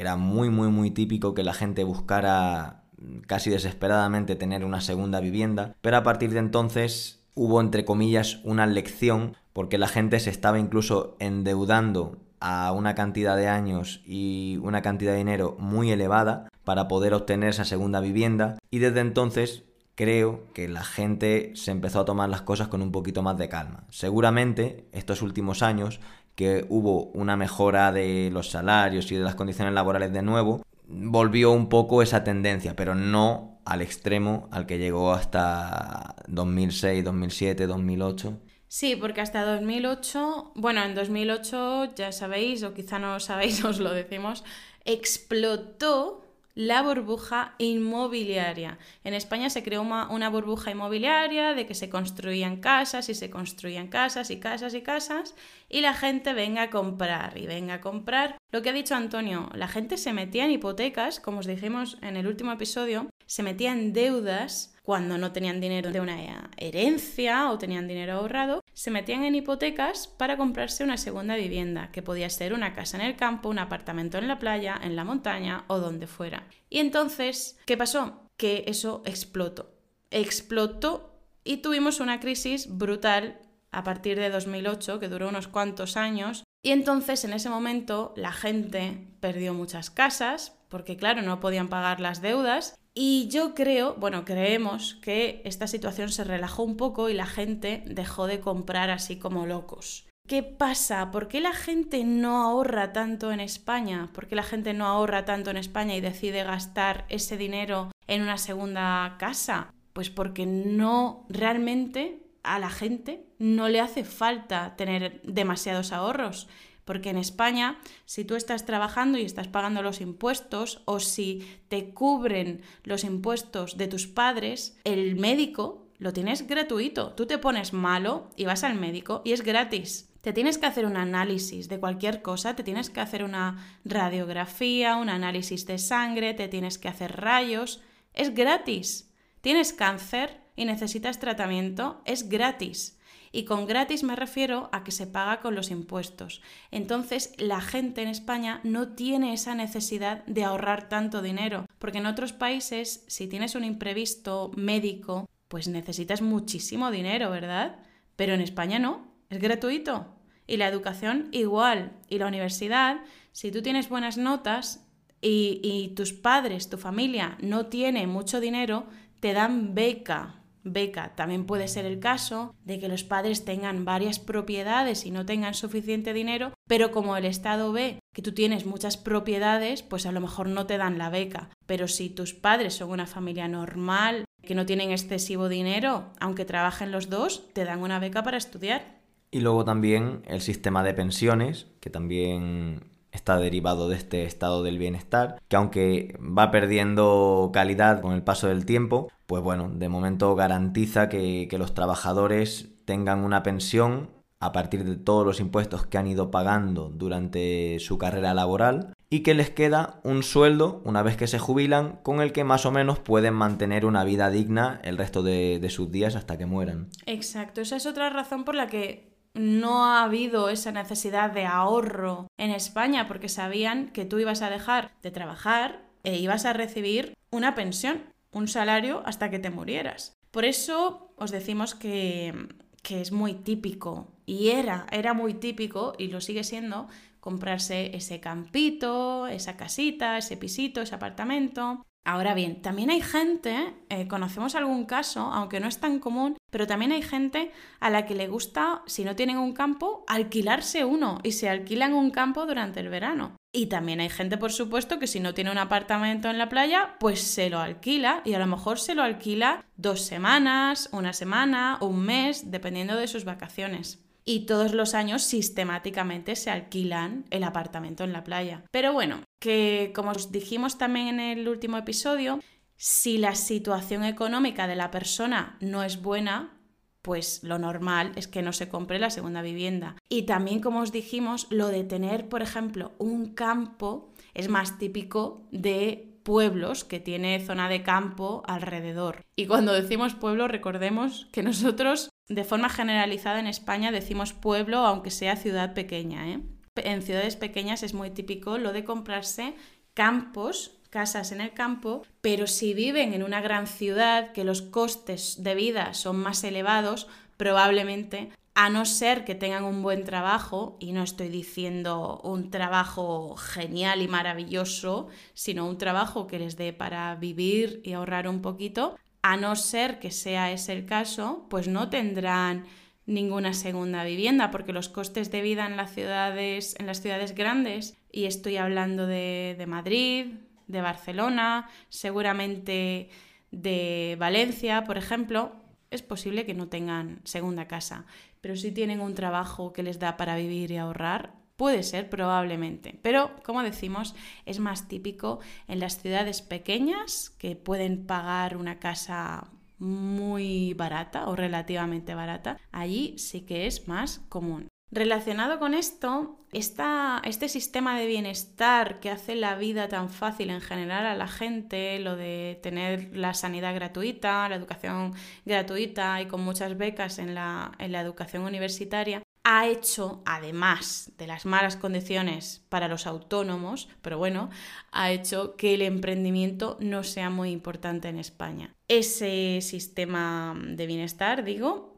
era 0.00 0.16
muy 0.16 0.50
muy 0.50 0.68
muy 0.68 0.90
típico 0.90 1.34
que 1.34 1.42
la 1.42 1.54
gente 1.54 1.84
buscara 1.84 2.84
casi 3.26 3.50
desesperadamente 3.50 4.36
tener 4.36 4.64
una 4.64 4.80
segunda 4.80 5.20
vivienda, 5.20 5.74
pero 5.80 5.96
a 5.96 6.02
partir 6.02 6.30
de 6.30 6.38
entonces 6.38 7.22
hubo 7.34 7.60
entre 7.60 7.84
comillas 7.84 8.40
una 8.44 8.66
lección 8.66 9.36
porque 9.52 9.78
la 9.78 9.88
gente 9.88 10.20
se 10.20 10.30
estaba 10.30 10.58
incluso 10.58 11.16
endeudando 11.18 12.18
a 12.40 12.72
una 12.72 12.94
cantidad 12.94 13.36
de 13.36 13.48
años 13.48 14.02
y 14.06 14.58
una 14.62 14.82
cantidad 14.82 15.12
de 15.12 15.18
dinero 15.18 15.56
muy 15.58 15.90
elevada 15.90 16.48
para 16.64 16.88
poder 16.88 17.14
obtener 17.14 17.50
esa 17.50 17.64
segunda 17.64 18.00
vivienda 18.00 18.58
y 18.70 18.78
desde 18.78 19.00
entonces 19.00 19.64
creo 19.94 20.44
que 20.54 20.66
la 20.66 20.82
gente 20.82 21.52
se 21.56 21.72
empezó 21.72 22.00
a 22.00 22.04
tomar 22.06 22.30
las 22.30 22.40
cosas 22.40 22.68
con 22.68 22.80
un 22.80 22.90
poquito 22.90 23.22
más 23.22 23.36
de 23.36 23.50
calma. 23.50 23.84
Seguramente 23.90 24.88
estos 24.92 25.20
últimos 25.20 25.62
años 25.62 26.00
que 26.40 26.64
hubo 26.70 27.10
una 27.12 27.36
mejora 27.36 27.92
de 27.92 28.30
los 28.32 28.48
salarios 28.48 29.12
y 29.12 29.16
de 29.16 29.22
las 29.22 29.34
condiciones 29.34 29.74
laborales 29.74 30.10
de 30.10 30.22
nuevo, 30.22 30.64
volvió 30.86 31.52
un 31.52 31.68
poco 31.68 32.00
esa 32.00 32.24
tendencia, 32.24 32.74
pero 32.74 32.94
no 32.94 33.60
al 33.66 33.82
extremo 33.82 34.48
al 34.50 34.64
que 34.64 34.78
llegó 34.78 35.12
hasta 35.12 36.14
2006, 36.28 37.04
2007, 37.04 37.66
2008 37.66 38.38
Sí, 38.68 38.96
porque 38.96 39.20
hasta 39.20 39.44
2008, 39.44 40.52
bueno, 40.54 40.82
en 40.82 40.94
2008 40.94 41.94
ya 41.94 42.10
sabéis, 42.10 42.62
o 42.62 42.72
quizá 42.72 42.98
no 42.98 43.20
sabéis, 43.20 43.62
os 43.70 43.78
lo 43.78 43.92
decimos, 43.92 44.42
explotó 44.86 46.22
la 46.54 46.82
burbuja 46.82 47.54
inmobiliaria. 47.58 48.78
En 49.04 49.14
España 49.14 49.50
se 49.50 49.62
creó 49.62 49.82
una, 49.82 50.28
burbuja 50.28 50.70
inmobiliaria 50.70 51.54
de 51.54 51.66
que 51.66 51.74
se 51.74 51.88
construían 51.88 52.56
casas 52.56 53.08
y 53.08 53.14
se 53.14 53.30
construían 53.30 53.88
casas 53.88 54.30
y 54.30 54.38
casas 54.38 54.74
y 54.74 54.82
casas 54.82 55.34
y 55.68 55.80
la 55.80 55.94
gente 55.94 56.32
venga 56.32 56.62
a 56.62 56.70
comprar 56.70 57.38
y 57.38 57.46
venga 57.46 57.74
a 57.74 57.80
comprar. 57.80 58.36
Lo 58.52 58.62
que 58.62 58.70
ha 58.70 58.74
dicho 58.74 58.94
Antonio, 58.94 59.48
la 59.54 59.68
gente 59.68 59.96
se 59.96 60.12
metía 60.12 60.44
en 60.44 60.50
hipotecas, 60.50 61.20
como 61.20 61.40
os 61.40 61.46
dijimos 61.46 61.98
en 62.02 62.16
el 62.16 62.26
último 62.26 62.52
episodio, 62.52 63.08
se 63.26 63.42
metía 63.42 63.72
en 63.72 63.92
deudas 63.92 64.74
cuando 64.90 65.18
no 65.18 65.30
tenían 65.30 65.60
dinero 65.60 65.92
de 65.92 66.00
una 66.00 66.50
herencia 66.56 67.52
o 67.52 67.58
tenían 67.58 67.86
dinero 67.86 68.14
ahorrado, 68.14 68.64
se 68.72 68.90
metían 68.90 69.22
en 69.22 69.36
hipotecas 69.36 70.08
para 70.08 70.36
comprarse 70.36 70.82
una 70.82 70.96
segunda 70.96 71.36
vivienda, 71.36 71.92
que 71.92 72.02
podía 72.02 72.28
ser 72.28 72.52
una 72.52 72.72
casa 72.72 72.96
en 72.96 73.04
el 73.04 73.14
campo, 73.14 73.50
un 73.50 73.60
apartamento 73.60 74.18
en 74.18 74.26
la 74.26 74.40
playa, 74.40 74.76
en 74.82 74.96
la 74.96 75.04
montaña 75.04 75.64
o 75.68 75.78
donde 75.78 76.08
fuera. 76.08 76.48
Y 76.68 76.80
entonces, 76.80 77.56
¿qué 77.66 77.76
pasó? 77.76 78.28
Que 78.36 78.64
eso 78.66 79.04
explotó. 79.06 79.70
Explotó 80.10 81.22
y 81.44 81.58
tuvimos 81.58 82.00
una 82.00 82.18
crisis 82.18 82.66
brutal 82.76 83.38
a 83.70 83.84
partir 83.84 84.18
de 84.18 84.28
2008, 84.28 84.98
que 84.98 85.08
duró 85.08 85.28
unos 85.28 85.46
cuantos 85.46 85.96
años, 85.96 86.42
y 86.64 86.72
entonces 86.72 87.24
en 87.24 87.32
ese 87.32 87.48
momento 87.48 88.12
la 88.16 88.32
gente 88.32 89.06
perdió 89.20 89.54
muchas 89.54 89.88
casas, 89.88 90.58
porque 90.68 90.96
claro, 90.96 91.22
no 91.22 91.38
podían 91.38 91.68
pagar 91.68 92.00
las 92.00 92.22
deudas, 92.22 92.74
y 92.94 93.28
yo 93.28 93.54
creo, 93.54 93.94
bueno, 93.94 94.24
creemos 94.24 94.96
que 94.96 95.42
esta 95.44 95.66
situación 95.66 96.10
se 96.10 96.24
relajó 96.24 96.62
un 96.62 96.76
poco 96.76 97.08
y 97.08 97.14
la 97.14 97.26
gente 97.26 97.84
dejó 97.86 98.26
de 98.26 98.40
comprar 98.40 98.90
así 98.90 99.16
como 99.16 99.46
locos. 99.46 100.06
¿Qué 100.28 100.42
pasa? 100.42 101.10
¿Por 101.10 101.26
qué 101.26 101.40
la 101.40 101.52
gente 101.52 102.04
no 102.04 102.42
ahorra 102.42 102.92
tanto 102.92 103.32
en 103.32 103.40
España? 103.40 104.10
¿Por 104.12 104.28
qué 104.28 104.36
la 104.36 104.44
gente 104.44 104.74
no 104.74 104.86
ahorra 104.86 105.24
tanto 105.24 105.50
en 105.50 105.56
España 105.56 105.96
y 105.96 106.00
decide 106.00 106.44
gastar 106.44 107.04
ese 107.08 107.36
dinero 107.36 107.90
en 108.06 108.22
una 108.22 108.38
segunda 108.38 109.16
casa? 109.18 109.74
Pues 109.92 110.08
porque 110.08 110.46
no 110.46 111.26
realmente 111.28 112.22
a 112.42 112.58
la 112.58 112.70
gente 112.70 113.24
no 113.38 113.68
le 113.68 113.80
hace 113.80 114.04
falta 114.04 114.76
tener 114.76 115.20
demasiados 115.24 115.92
ahorros. 115.92 116.48
Porque 116.90 117.10
en 117.10 117.18
España, 117.18 117.78
si 118.04 118.24
tú 118.24 118.34
estás 118.34 118.66
trabajando 118.66 119.16
y 119.16 119.22
estás 119.22 119.46
pagando 119.46 119.80
los 119.80 120.00
impuestos 120.00 120.82
o 120.86 120.98
si 120.98 121.46
te 121.68 121.94
cubren 121.94 122.62
los 122.82 123.04
impuestos 123.04 123.76
de 123.76 123.86
tus 123.86 124.08
padres, 124.08 124.76
el 124.82 125.14
médico 125.14 125.86
lo 125.98 126.12
tienes 126.12 126.48
gratuito. 126.48 127.12
Tú 127.12 127.26
te 127.26 127.38
pones 127.38 127.72
malo 127.72 128.28
y 128.34 128.46
vas 128.46 128.64
al 128.64 128.74
médico 128.74 129.22
y 129.24 129.30
es 129.30 129.42
gratis. 129.42 130.10
Te 130.20 130.32
tienes 130.32 130.58
que 130.58 130.66
hacer 130.66 130.84
un 130.84 130.96
análisis 130.96 131.68
de 131.68 131.78
cualquier 131.78 132.22
cosa, 132.22 132.56
te 132.56 132.64
tienes 132.64 132.90
que 132.90 132.98
hacer 132.98 133.22
una 133.22 133.64
radiografía, 133.84 134.96
un 134.96 135.10
análisis 135.10 135.66
de 135.66 135.78
sangre, 135.78 136.34
te 136.34 136.48
tienes 136.48 136.76
que 136.76 136.88
hacer 136.88 137.20
rayos. 137.20 137.80
Es 138.14 138.34
gratis. 138.34 139.14
Tienes 139.42 139.72
cáncer 139.72 140.40
y 140.56 140.64
necesitas 140.64 141.20
tratamiento, 141.20 142.02
es 142.04 142.28
gratis. 142.28 142.98
Y 143.32 143.44
con 143.44 143.66
gratis 143.66 144.02
me 144.02 144.16
refiero 144.16 144.68
a 144.72 144.82
que 144.82 144.90
se 144.90 145.06
paga 145.06 145.40
con 145.40 145.54
los 145.54 145.70
impuestos. 145.70 146.42
Entonces 146.70 147.32
la 147.38 147.60
gente 147.60 148.02
en 148.02 148.08
España 148.08 148.60
no 148.64 148.88
tiene 148.94 149.32
esa 149.32 149.54
necesidad 149.54 150.24
de 150.26 150.44
ahorrar 150.44 150.88
tanto 150.88 151.22
dinero, 151.22 151.66
porque 151.78 151.98
en 151.98 152.06
otros 152.06 152.32
países 152.32 153.04
si 153.06 153.28
tienes 153.28 153.54
un 153.54 153.64
imprevisto 153.64 154.50
médico, 154.56 155.28
pues 155.46 155.68
necesitas 155.68 156.22
muchísimo 156.22 156.90
dinero, 156.90 157.30
¿verdad? 157.30 157.78
Pero 158.16 158.34
en 158.34 158.40
España 158.40 158.78
no, 158.78 159.14
es 159.30 159.40
gratuito. 159.40 160.16
Y 160.46 160.56
la 160.56 160.66
educación 160.66 161.28
igual. 161.30 161.92
Y 162.08 162.18
la 162.18 162.26
universidad, 162.26 163.02
si 163.32 163.52
tú 163.52 163.62
tienes 163.62 163.88
buenas 163.88 164.18
notas 164.18 164.86
y, 165.22 165.92
tus 165.96 166.12
padres, 166.12 166.68
tu 166.68 166.76
familia 166.76 167.36
no 167.40 167.66
tiene 167.66 168.06
mucho 168.06 168.40
dinero, 168.40 168.86
te 169.20 169.32
dan 169.32 169.74
beca 169.74 170.39
beca. 170.64 171.14
También 171.14 171.46
puede 171.46 171.68
ser 171.68 171.86
el 171.86 172.00
caso 172.00 172.54
de 172.64 172.78
que 172.78 172.88
los 172.88 173.04
padres 173.04 173.44
tengan 173.44 173.84
varias 173.84 174.18
propiedades 174.18 175.06
y 175.06 175.10
no 175.10 175.26
tengan 175.26 175.54
suficiente 175.54 176.12
dinero, 176.12 176.52
pero 176.66 176.90
como 176.90 177.16
el 177.16 177.24
Estado 177.24 177.72
ve 177.72 177.98
que 178.12 178.22
tú 178.22 178.32
tienes 178.32 178.66
muchas 178.66 178.96
propiedades, 178.96 179.82
pues 179.82 180.06
a 180.06 180.12
lo 180.12 180.20
mejor 180.20 180.48
no 180.48 180.66
te 180.66 180.78
dan 180.78 180.98
la 180.98 181.10
beca. 181.10 181.50
Pero 181.66 181.88
si 181.88 182.10
tus 182.10 182.34
padres 182.34 182.74
son 182.74 182.90
una 182.90 183.06
familia 183.06 183.48
normal, 183.48 184.24
que 184.42 184.54
no 184.54 184.66
tienen 184.66 184.90
excesivo 184.90 185.48
dinero, 185.48 186.10
aunque 186.18 186.44
trabajen 186.44 186.92
los 186.92 187.10
dos, 187.10 187.52
te 187.52 187.64
dan 187.64 187.80
una 187.82 187.98
beca 187.98 188.22
para 188.22 188.36
estudiar. 188.36 189.00
Y 189.30 189.40
luego 189.40 189.64
también 189.64 190.22
el 190.26 190.40
sistema 190.40 190.82
de 190.82 190.94
pensiones, 190.94 191.66
que 191.80 191.90
también 191.90 192.90
está 193.12 193.38
derivado 193.38 193.88
de 193.88 193.96
este 193.96 194.24
estado 194.24 194.62
del 194.62 194.78
bienestar, 194.78 195.40
que 195.48 195.56
aunque 195.56 196.16
va 196.20 196.50
perdiendo 196.50 197.50
calidad 197.52 198.00
con 198.00 198.12
el 198.12 198.22
paso 198.22 198.48
del 198.48 198.66
tiempo, 198.66 199.10
pues 199.30 199.44
bueno, 199.44 199.70
de 199.72 199.88
momento 199.88 200.34
garantiza 200.34 201.08
que, 201.08 201.48
los 201.56 201.72
trabajadores 201.72 202.70
tengan 202.84 203.22
una 203.22 203.44
pensión 203.44 204.10
a 204.40 204.50
partir 204.50 204.82
de 204.82 204.96
todos 204.96 205.24
los 205.24 205.38
impuestos 205.38 205.86
que 205.86 205.98
han 205.98 206.08
ido 206.08 206.32
pagando 206.32 206.88
durante 206.88 207.78
su 207.78 207.96
carrera 207.96 208.34
laboral 208.34 208.92
y 209.08 209.20
que 209.20 209.34
les 209.34 209.48
queda 209.48 210.00
un 210.02 210.24
sueldo 210.24 210.82
una 210.84 211.04
vez 211.04 211.16
que 211.16 211.28
se 211.28 211.38
jubilan 211.38 212.00
con 212.02 212.20
el 212.20 212.32
que 212.32 212.42
más 212.42 212.66
o 212.66 212.72
menos 212.72 212.98
pueden 212.98 213.34
mantener 213.34 213.86
una 213.86 214.02
vida 214.02 214.30
digna 214.30 214.80
el 214.82 214.98
resto 214.98 215.22
de, 215.22 215.60
de 215.60 215.70
sus 215.70 215.92
días 215.92 216.16
hasta 216.16 216.36
que 216.36 216.46
mueran. 216.46 216.88
Exacto, 217.06 217.60
esa 217.60 217.76
es 217.76 217.86
otra 217.86 218.10
razón 218.10 218.42
por 218.42 218.56
la 218.56 218.66
que 218.66 219.14
no 219.34 219.84
ha 219.84 220.02
habido 220.02 220.48
esa 220.48 220.72
necesidad 220.72 221.30
de 221.30 221.46
ahorro 221.46 222.26
en 222.36 222.50
España 222.50 223.06
porque 223.06 223.28
sabían 223.28 223.90
que 223.90 224.06
tú 224.06 224.18
ibas 224.18 224.42
a 224.42 224.50
dejar 224.50 224.90
de 225.02 225.12
trabajar 225.12 225.84
e 226.02 226.18
ibas 226.18 226.46
a 226.46 226.52
recibir 226.52 227.16
una 227.30 227.54
pensión, 227.54 228.02
un 228.32 228.48
salario 228.48 229.02
hasta 229.06 229.30
que 229.30 229.38
te 229.38 229.50
murieras. 229.50 230.16
Por 230.30 230.44
eso 230.44 231.12
os 231.16 231.30
decimos 231.30 231.74
que, 231.74 232.48
que 232.82 233.00
es 233.00 233.12
muy 233.12 233.34
típico 233.34 234.12
y 234.26 234.48
era, 234.50 234.86
era 234.92 235.14
muy 235.14 235.34
típico 235.34 235.94
y 235.98 236.08
lo 236.08 236.20
sigue 236.20 236.44
siendo 236.44 236.88
comprarse 237.18 237.94
ese 237.96 238.20
campito, 238.20 239.26
esa 239.26 239.56
casita, 239.56 240.16
ese 240.16 240.36
pisito, 240.36 240.80
ese 240.80 240.94
apartamento 240.94 241.84
Ahora 242.04 242.34
bien, 242.34 242.62
también 242.62 242.90
hay 242.90 243.02
gente, 243.02 243.74
eh, 243.90 244.08
conocemos 244.08 244.54
algún 244.54 244.86
caso, 244.86 245.20
aunque 245.20 245.60
no 245.60 245.68
es 245.68 245.78
tan 245.78 245.98
común, 245.98 246.36
pero 246.50 246.66
también 246.66 246.92
hay 246.92 247.02
gente 247.02 247.52
a 247.80 247.90
la 247.90 248.06
que 248.06 248.14
le 248.14 248.28
gusta, 248.28 248.82
si 248.86 249.04
no 249.04 249.16
tienen 249.16 249.38
un 249.38 249.52
campo, 249.52 250.04
alquilarse 250.06 250.84
uno 250.84 251.18
y 251.22 251.32
se 251.32 251.48
alquilan 251.48 251.94
un 251.94 252.10
campo 252.10 252.46
durante 252.46 252.80
el 252.80 252.88
verano. 252.88 253.36
Y 253.52 253.66
también 253.66 254.00
hay 254.00 254.10
gente, 254.10 254.38
por 254.38 254.52
supuesto, 254.52 254.98
que 254.98 255.06
si 255.06 255.18
no 255.18 255.34
tiene 255.34 255.50
un 255.50 255.58
apartamento 255.58 256.28
en 256.30 256.38
la 256.38 256.48
playa, 256.48 256.96
pues 257.00 257.20
se 257.20 257.50
lo 257.50 257.58
alquila 257.58 258.22
y 258.24 258.34
a 258.34 258.38
lo 258.38 258.46
mejor 258.46 258.78
se 258.78 258.94
lo 258.94 259.02
alquila 259.02 259.64
dos 259.76 260.02
semanas, 260.02 260.88
una 260.92 261.12
semana, 261.12 261.78
un 261.80 262.00
mes, 262.00 262.50
dependiendo 262.50 262.96
de 262.96 263.08
sus 263.08 263.24
vacaciones 263.24 264.04
y 264.24 264.46
todos 264.46 264.74
los 264.74 264.94
años 264.94 265.22
sistemáticamente 265.22 266.36
se 266.36 266.50
alquilan 266.50 267.24
el 267.30 267.42
apartamento 267.42 268.04
en 268.04 268.12
la 268.12 268.22
playa. 268.22 268.62
Pero 268.70 268.92
bueno, 268.92 269.24
que 269.40 269.92
como 269.94 270.12
os 270.12 270.30
dijimos 270.30 270.78
también 270.78 271.08
en 271.08 271.38
el 271.38 271.48
último 271.48 271.76
episodio, 271.76 272.38
si 272.82 273.18
la 273.18 273.34
situación 273.34 274.04
económica 274.04 274.66
de 274.66 274.74
la 274.74 274.90
persona 274.90 275.58
no 275.60 275.82
es 275.82 276.00
buena, 276.00 276.58
pues 277.02 277.44
lo 277.44 277.58
normal 277.58 278.12
es 278.16 278.26
que 278.26 278.40
no 278.40 278.54
se 278.54 278.70
compre 278.70 278.98
la 278.98 279.10
segunda 279.10 279.42
vivienda. 279.42 279.96
Y 280.08 280.22
también, 280.22 280.60
como 280.60 280.80
os 280.80 280.90
dijimos, 280.90 281.46
lo 281.50 281.68
de 281.68 281.84
tener, 281.84 282.30
por 282.30 282.40
ejemplo, 282.40 282.92
un 282.96 283.34
campo 283.34 284.14
es 284.32 284.48
más 284.48 284.78
típico 284.78 285.46
de 285.52 286.18
pueblos 286.22 286.84
que 286.84 287.00
tiene 287.00 287.44
zona 287.44 287.68
de 287.68 287.82
campo 287.82 288.44
alrededor. 288.46 289.26
Y 289.36 289.44
cuando 289.44 289.74
decimos 289.74 290.14
pueblo, 290.14 290.48
recordemos 290.48 291.28
que 291.32 291.42
nosotros, 291.42 292.08
de 292.28 292.44
forma 292.44 292.70
generalizada 292.70 293.40
en 293.40 293.46
España, 293.46 293.92
decimos 293.92 294.32
pueblo 294.32 294.78
aunque 294.78 295.10
sea 295.10 295.36
ciudad 295.36 295.74
pequeña. 295.74 296.30
¿eh? 296.30 296.40
En 296.76 297.02
ciudades 297.02 297.36
pequeñas 297.36 297.82
es 297.82 297.92
muy 297.92 298.08
típico 298.08 298.56
lo 298.56 298.72
de 298.72 298.84
comprarse 298.84 299.54
campos 299.92 300.79
casas 300.90 301.32
en 301.32 301.40
el 301.40 301.52
campo, 301.52 302.02
pero 302.20 302.46
si 302.46 302.74
viven 302.74 303.14
en 303.14 303.22
una 303.22 303.40
gran 303.40 303.66
ciudad 303.66 304.32
que 304.32 304.44
los 304.44 304.60
costes 304.60 305.42
de 305.42 305.54
vida 305.54 305.94
son 305.94 306.16
más 306.16 306.44
elevados, 306.44 307.06
probablemente 307.36 308.30
a 308.54 308.68
no 308.68 308.84
ser 308.84 309.24
que 309.24 309.34
tengan 309.34 309.64
un 309.64 309.82
buen 309.82 310.04
trabajo, 310.04 310.76
y 310.80 310.92
no 310.92 311.02
estoy 311.02 311.28
diciendo 311.28 312.20
un 312.24 312.50
trabajo 312.50 313.36
genial 313.36 314.02
y 314.02 314.08
maravilloso, 314.08 315.08
sino 315.32 315.66
un 315.66 315.78
trabajo 315.78 316.26
que 316.26 316.38
les 316.38 316.56
dé 316.56 316.72
para 316.72 317.14
vivir 317.14 317.80
y 317.84 317.92
ahorrar 317.92 318.28
un 318.28 318.42
poquito, 318.42 318.98
a 319.22 319.36
no 319.36 319.56
ser 319.56 319.98
que 319.98 320.10
sea 320.10 320.50
ese 320.50 320.72
el 320.72 320.84
caso, 320.84 321.46
pues 321.48 321.68
no 321.68 321.88
tendrán 321.88 322.66
ninguna 323.06 323.54
segunda 323.54 324.04
vivienda, 324.04 324.50
porque 324.50 324.72
los 324.72 324.88
costes 324.88 325.30
de 325.30 325.42
vida 325.42 325.66
en 325.66 325.76
las 325.76 325.94
ciudades, 325.94 326.74
en 326.78 326.86
las 326.86 327.00
ciudades 327.00 327.34
grandes, 327.34 327.96
y 328.12 328.24
estoy 328.24 328.56
hablando 328.56 329.06
de, 329.06 329.54
de 329.56 329.66
Madrid, 329.66 330.26
de 330.70 330.80
Barcelona, 330.80 331.68
seguramente 331.88 333.10
de 333.50 334.16
Valencia, 334.18 334.84
por 334.84 334.96
ejemplo, 334.96 335.56
es 335.90 336.02
posible 336.02 336.46
que 336.46 336.54
no 336.54 336.68
tengan 336.68 337.20
segunda 337.24 337.66
casa, 337.66 338.06
pero 338.40 338.56
si 338.56 338.72
tienen 338.72 339.00
un 339.00 339.14
trabajo 339.14 339.72
que 339.72 339.82
les 339.82 339.98
da 339.98 340.16
para 340.16 340.36
vivir 340.36 340.70
y 340.70 340.76
ahorrar, 340.76 341.34
puede 341.56 341.82
ser 341.82 342.08
probablemente. 342.08 342.98
Pero, 343.02 343.36
como 343.44 343.62
decimos, 343.62 344.14
es 344.46 344.60
más 344.60 344.88
típico 344.88 345.40
en 345.68 345.80
las 345.80 346.00
ciudades 346.00 346.40
pequeñas 346.40 347.30
que 347.38 347.54
pueden 347.54 348.06
pagar 348.06 348.56
una 348.56 348.78
casa 348.78 349.50
muy 349.78 350.74
barata 350.74 351.28
o 351.28 351.36
relativamente 351.36 352.14
barata. 352.14 352.56
Allí 352.72 353.18
sí 353.18 353.42
que 353.42 353.66
es 353.66 353.88
más 353.88 354.20
común. 354.28 354.68
Relacionado 354.92 355.60
con 355.60 355.74
esto, 355.74 356.40
este 356.52 357.48
sistema 357.48 357.96
de 357.96 358.06
bienestar 358.06 358.98
que 358.98 359.10
hace 359.10 359.36
la 359.36 359.54
vida 359.54 359.88
tan 359.88 360.10
fácil 360.10 360.50
en 360.50 360.60
general 360.60 361.06
a 361.06 361.14
la 361.14 361.28
gente, 361.28 362.00
lo 362.00 362.16
de 362.16 362.58
tener 362.60 363.16
la 363.16 363.34
sanidad 363.34 363.72
gratuita, 363.72 364.48
la 364.48 364.56
educación 364.56 365.14
gratuita 365.44 366.20
y 366.20 366.26
con 366.26 366.40
muchas 366.40 366.76
becas 366.76 367.20
en 367.20 367.36
la, 367.36 367.70
en 367.78 367.92
la 367.92 368.00
educación 368.00 368.42
universitaria, 368.42 369.22
ha 369.44 369.66
hecho, 369.68 370.22
además 370.26 371.12
de 371.16 371.26
las 371.26 371.46
malas 371.46 371.76
condiciones 371.76 372.64
para 372.68 372.88
los 372.88 373.06
autónomos, 373.06 373.88
pero 374.02 374.18
bueno, 374.18 374.50
ha 374.90 375.12
hecho 375.12 375.56
que 375.56 375.74
el 375.74 375.82
emprendimiento 375.82 376.76
no 376.80 377.04
sea 377.04 377.30
muy 377.30 377.50
importante 377.50 378.08
en 378.08 378.18
España. 378.18 378.74
Ese 378.88 379.60
sistema 379.62 380.54
de 380.60 380.86
bienestar, 380.86 381.42
digo, 381.44 381.89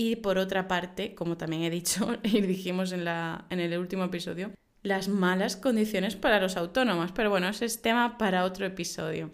y 0.00 0.16
por 0.16 0.38
otra 0.38 0.66
parte, 0.66 1.14
como 1.14 1.36
también 1.36 1.62
he 1.62 1.68
dicho 1.68 2.08
y 2.22 2.40
dijimos 2.40 2.92
en, 2.92 3.04
la, 3.04 3.44
en 3.50 3.60
el 3.60 3.76
último 3.76 4.04
episodio, 4.04 4.50
las 4.82 5.08
malas 5.08 5.56
condiciones 5.56 6.16
para 6.16 6.40
los 6.40 6.56
autónomos. 6.56 7.12
Pero 7.12 7.28
bueno, 7.28 7.48
ese 7.48 7.66
es 7.66 7.82
tema 7.82 8.16
para 8.16 8.44
otro 8.46 8.64
episodio. 8.64 9.30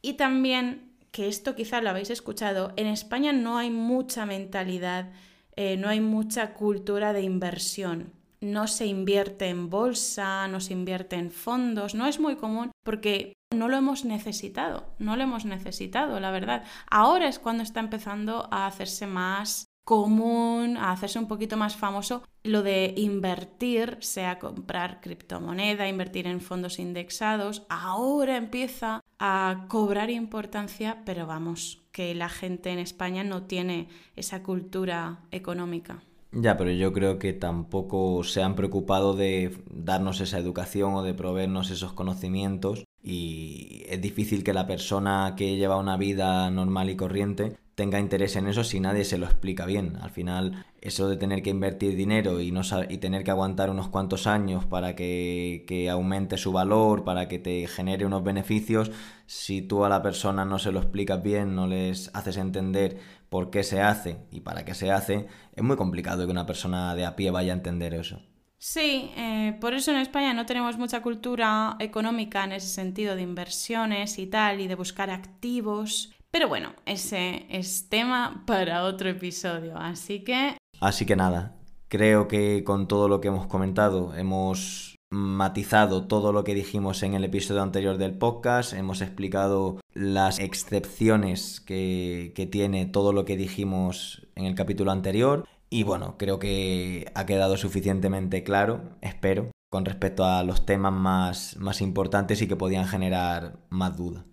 Y 0.00 0.14
también, 0.14 0.96
que 1.10 1.28
esto 1.28 1.54
quizá 1.54 1.82
lo 1.82 1.90
habéis 1.90 2.08
escuchado, 2.08 2.72
en 2.76 2.86
España 2.86 3.34
no 3.34 3.58
hay 3.58 3.70
mucha 3.70 4.24
mentalidad, 4.24 5.12
eh, 5.54 5.76
no 5.76 5.90
hay 5.90 6.00
mucha 6.00 6.54
cultura 6.54 7.12
de 7.12 7.20
inversión. 7.20 8.14
No 8.40 8.68
se 8.68 8.86
invierte 8.86 9.48
en 9.48 9.68
bolsa, 9.68 10.48
no 10.48 10.60
se 10.60 10.72
invierte 10.72 11.16
en 11.16 11.30
fondos, 11.30 11.94
no 11.94 12.06
es 12.06 12.20
muy 12.20 12.36
común 12.36 12.70
porque 12.82 13.34
no 13.54 13.68
lo 13.68 13.76
hemos 13.76 14.06
necesitado, 14.06 14.94
no 14.98 15.14
lo 15.14 15.24
hemos 15.24 15.44
necesitado, 15.44 16.20
la 16.20 16.30
verdad. 16.30 16.64
Ahora 16.90 17.28
es 17.28 17.38
cuando 17.38 17.62
está 17.62 17.80
empezando 17.80 18.48
a 18.50 18.66
hacerse 18.66 19.06
más 19.06 19.66
común, 19.86 20.76
a 20.78 20.90
hacerse 20.90 21.20
un 21.20 21.28
poquito 21.28 21.56
más 21.56 21.76
famoso, 21.76 22.24
lo 22.42 22.64
de 22.64 22.92
invertir, 22.96 23.98
sea 24.00 24.40
comprar 24.40 25.00
criptomoneda, 25.00 25.88
invertir 25.88 26.26
en 26.26 26.40
fondos 26.40 26.80
indexados, 26.80 27.62
ahora 27.68 28.36
empieza 28.36 29.00
a 29.20 29.66
cobrar 29.68 30.10
importancia, 30.10 31.04
pero 31.06 31.28
vamos, 31.28 31.84
que 31.92 32.16
la 32.16 32.28
gente 32.28 32.70
en 32.70 32.80
España 32.80 33.22
no 33.22 33.44
tiene 33.44 33.86
esa 34.16 34.42
cultura 34.42 35.20
económica. 35.30 36.02
Ya, 36.32 36.56
pero 36.56 36.72
yo 36.72 36.92
creo 36.92 37.20
que 37.20 37.32
tampoco 37.32 38.24
se 38.24 38.42
han 38.42 38.56
preocupado 38.56 39.14
de 39.14 39.56
darnos 39.70 40.20
esa 40.20 40.38
educación 40.38 40.94
o 40.94 41.04
de 41.04 41.14
proveernos 41.14 41.70
esos 41.70 41.92
conocimientos 41.92 42.84
y 43.04 43.84
es 43.86 44.02
difícil 44.02 44.42
que 44.42 44.52
la 44.52 44.66
persona 44.66 45.34
que 45.36 45.56
lleva 45.56 45.76
una 45.76 45.96
vida 45.96 46.50
normal 46.50 46.90
y 46.90 46.96
corriente 46.96 47.56
tenga 47.76 48.00
interés 48.00 48.36
en 48.36 48.48
eso 48.48 48.64
si 48.64 48.80
nadie 48.80 49.04
se 49.04 49.18
lo 49.18 49.26
explica 49.26 49.66
bien. 49.66 49.96
Al 50.00 50.10
final, 50.10 50.64
eso 50.80 51.08
de 51.08 51.18
tener 51.18 51.42
que 51.42 51.50
invertir 51.50 51.94
dinero 51.94 52.40
y, 52.40 52.50
no 52.50 52.62
y 52.88 52.98
tener 52.98 53.22
que 53.22 53.30
aguantar 53.30 53.70
unos 53.70 53.88
cuantos 53.88 54.26
años 54.26 54.64
para 54.64 54.96
que, 54.96 55.64
que, 55.68 55.90
aumente 55.90 56.38
su 56.38 56.52
valor, 56.52 57.04
para 57.04 57.28
que 57.28 57.38
te 57.38 57.66
genere 57.68 58.06
unos 58.06 58.24
beneficios, 58.24 58.90
si 59.26 59.60
tú 59.60 59.84
a 59.84 59.90
la 59.90 60.02
persona 60.02 60.46
no 60.46 60.58
se 60.58 60.72
lo 60.72 60.80
explicas 60.80 61.22
bien, 61.22 61.54
no 61.54 61.66
les 61.66 62.10
haces 62.14 62.38
entender 62.38 62.98
por 63.28 63.50
qué 63.50 63.62
se 63.62 63.82
hace 63.82 64.26
y 64.30 64.40
para 64.40 64.64
qué 64.64 64.74
se 64.74 64.90
hace, 64.90 65.26
es 65.54 65.62
muy 65.62 65.76
complicado 65.76 66.24
que 66.24 66.32
una 66.32 66.46
persona 66.46 66.94
de 66.94 67.04
a 67.04 67.14
pie 67.14 67.30
vaya 67.30 67.52
a 67.52 67.56
entender 67.56 67.92
eso. 67.92 68.22
Sí, 68.68 69.12
eh, 69.16 69.56
por 69.60 69.74
eso 69.74 69.92
en 69.92 69.98
España 69.98 70.34
no 70.34 70.44
tenemos 70.44 70.76
mucha 70.76 71.00
cultura 71.00 71.76
económica 71.78 72.42
en 72.42 72.50
ese 72.50 72.66
sentido 72.66 73.14
de 73.14 73.22
inversiones 73.22 74.18
y 74.18 74.26
tal, 74.26 74.60
y 74.60 74.66
de 74.66 74.74
buscar 74.74 75.08
activos. 75.08 76.12
Pero 76.32 76.48
bueno, 76.48 76.72
ese 76.84 77.46
es 77.48 77.88
tema 77.88 78.42
para 78.44 78.82
otro 78.82 79.08
episodio, 79.08 79.78
así 79.78 80.24
que... 80.24 80.56
Así 80.80 81.06
que 81.06 81.14
nada, 81.14 81.54
creo 81.86 82.26
que 82.26 82.64
con 82.64 82.88
todo 82.88 83.06
lo 83.06 83.20
que 83.20 83.28
hemos 83.28 83.46
comentado 83.46 84.12
hemos 84.16 84.96
matizado 85.12 86.08
todo 86.08 86.32
lo 86.32 86.42
que 86.42 86.54
dijimos 86.54 87.04
en 87.04 87.14
el 87.14 87.22
episodio 87.22 87.62
anterior 87.62 87.98
del 87.98 88.18
podcast, 88.18 88.72
hemos 88.72 89.00
explicado 89.00 89.80
las 89.94 90.40
excepciones 90.40 91.60
que, 91.60 92.32
que 92.34 92.46
tiene 92.46 92.86
todo 92.86 93.12
lo 93.12 93.24
que 93.24 93.36
dijimos 93.36 94.26
en 94.34 94.44
el 94.44 94.56
capítulo 94.56 94.90
anterior 94.90 95.46
y 95.70 95.82
bueno, 95.82 96.16
creo 96.18 96.38
que 96.38 97.10
ha 97.14 97.26
quedado 97.26 97.56
suficientemente 97.56 98.42
claro, 98.44 98.96
espero, 99.00 99.50
con 99.70 99.84
respecto 99.84 100.24
a 100.24 100.42
los 100.42 100.64
temas 100.64 100.92
más, 100.92 101.56
más 101.56 101.80
importantes 101.80 102.40
y 102.42 102.48
que 102.48 102.56
podían 102.56 102.86
generar 102.86 103.58
más 103.68 103.96
dudas. 103.96 104.24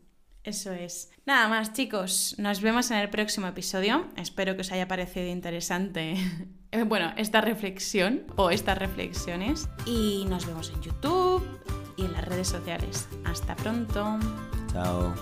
Eso 0.43 0.74
es. 0.74 1.10
Nada 1.26 1.48
más, 1.48 1.74
chicos. 1.74 2.36
Nos 2.38 2.62
vemos 2.62 2.91
en 2.91 2.98
el 2.98 3.10
próximo 3.10 3.48
episodio. 3.48 4.10
Espero 4.17 4.56
que 4.56 4.62
os 4.62 4.72
haya 4.74 4.88
parecido 4.88 5.28
interesante, 5.28 6.15
eh, 6.72 6.84
bueno, 6.84 7.13
esta 7.17 7.39
reflexión 7.41 8.26
o 8.36 8.50
estas 8.50 8.78
reflexiones. 8.78 9.69
Y 9.86 10.26
nos 10.28 10.46
vemos 10.46 10.72
en 10.76 10.82
YouTube 10.82 11.43
y 11.96 12.06
en 12.06 12.12
las 12.12 12.26
redes 12.26 12.50
sociales. 12.50 13.08
Hasta 13.24 13.56
pronto. 13.56 14.19
Chao. 14.72 15.13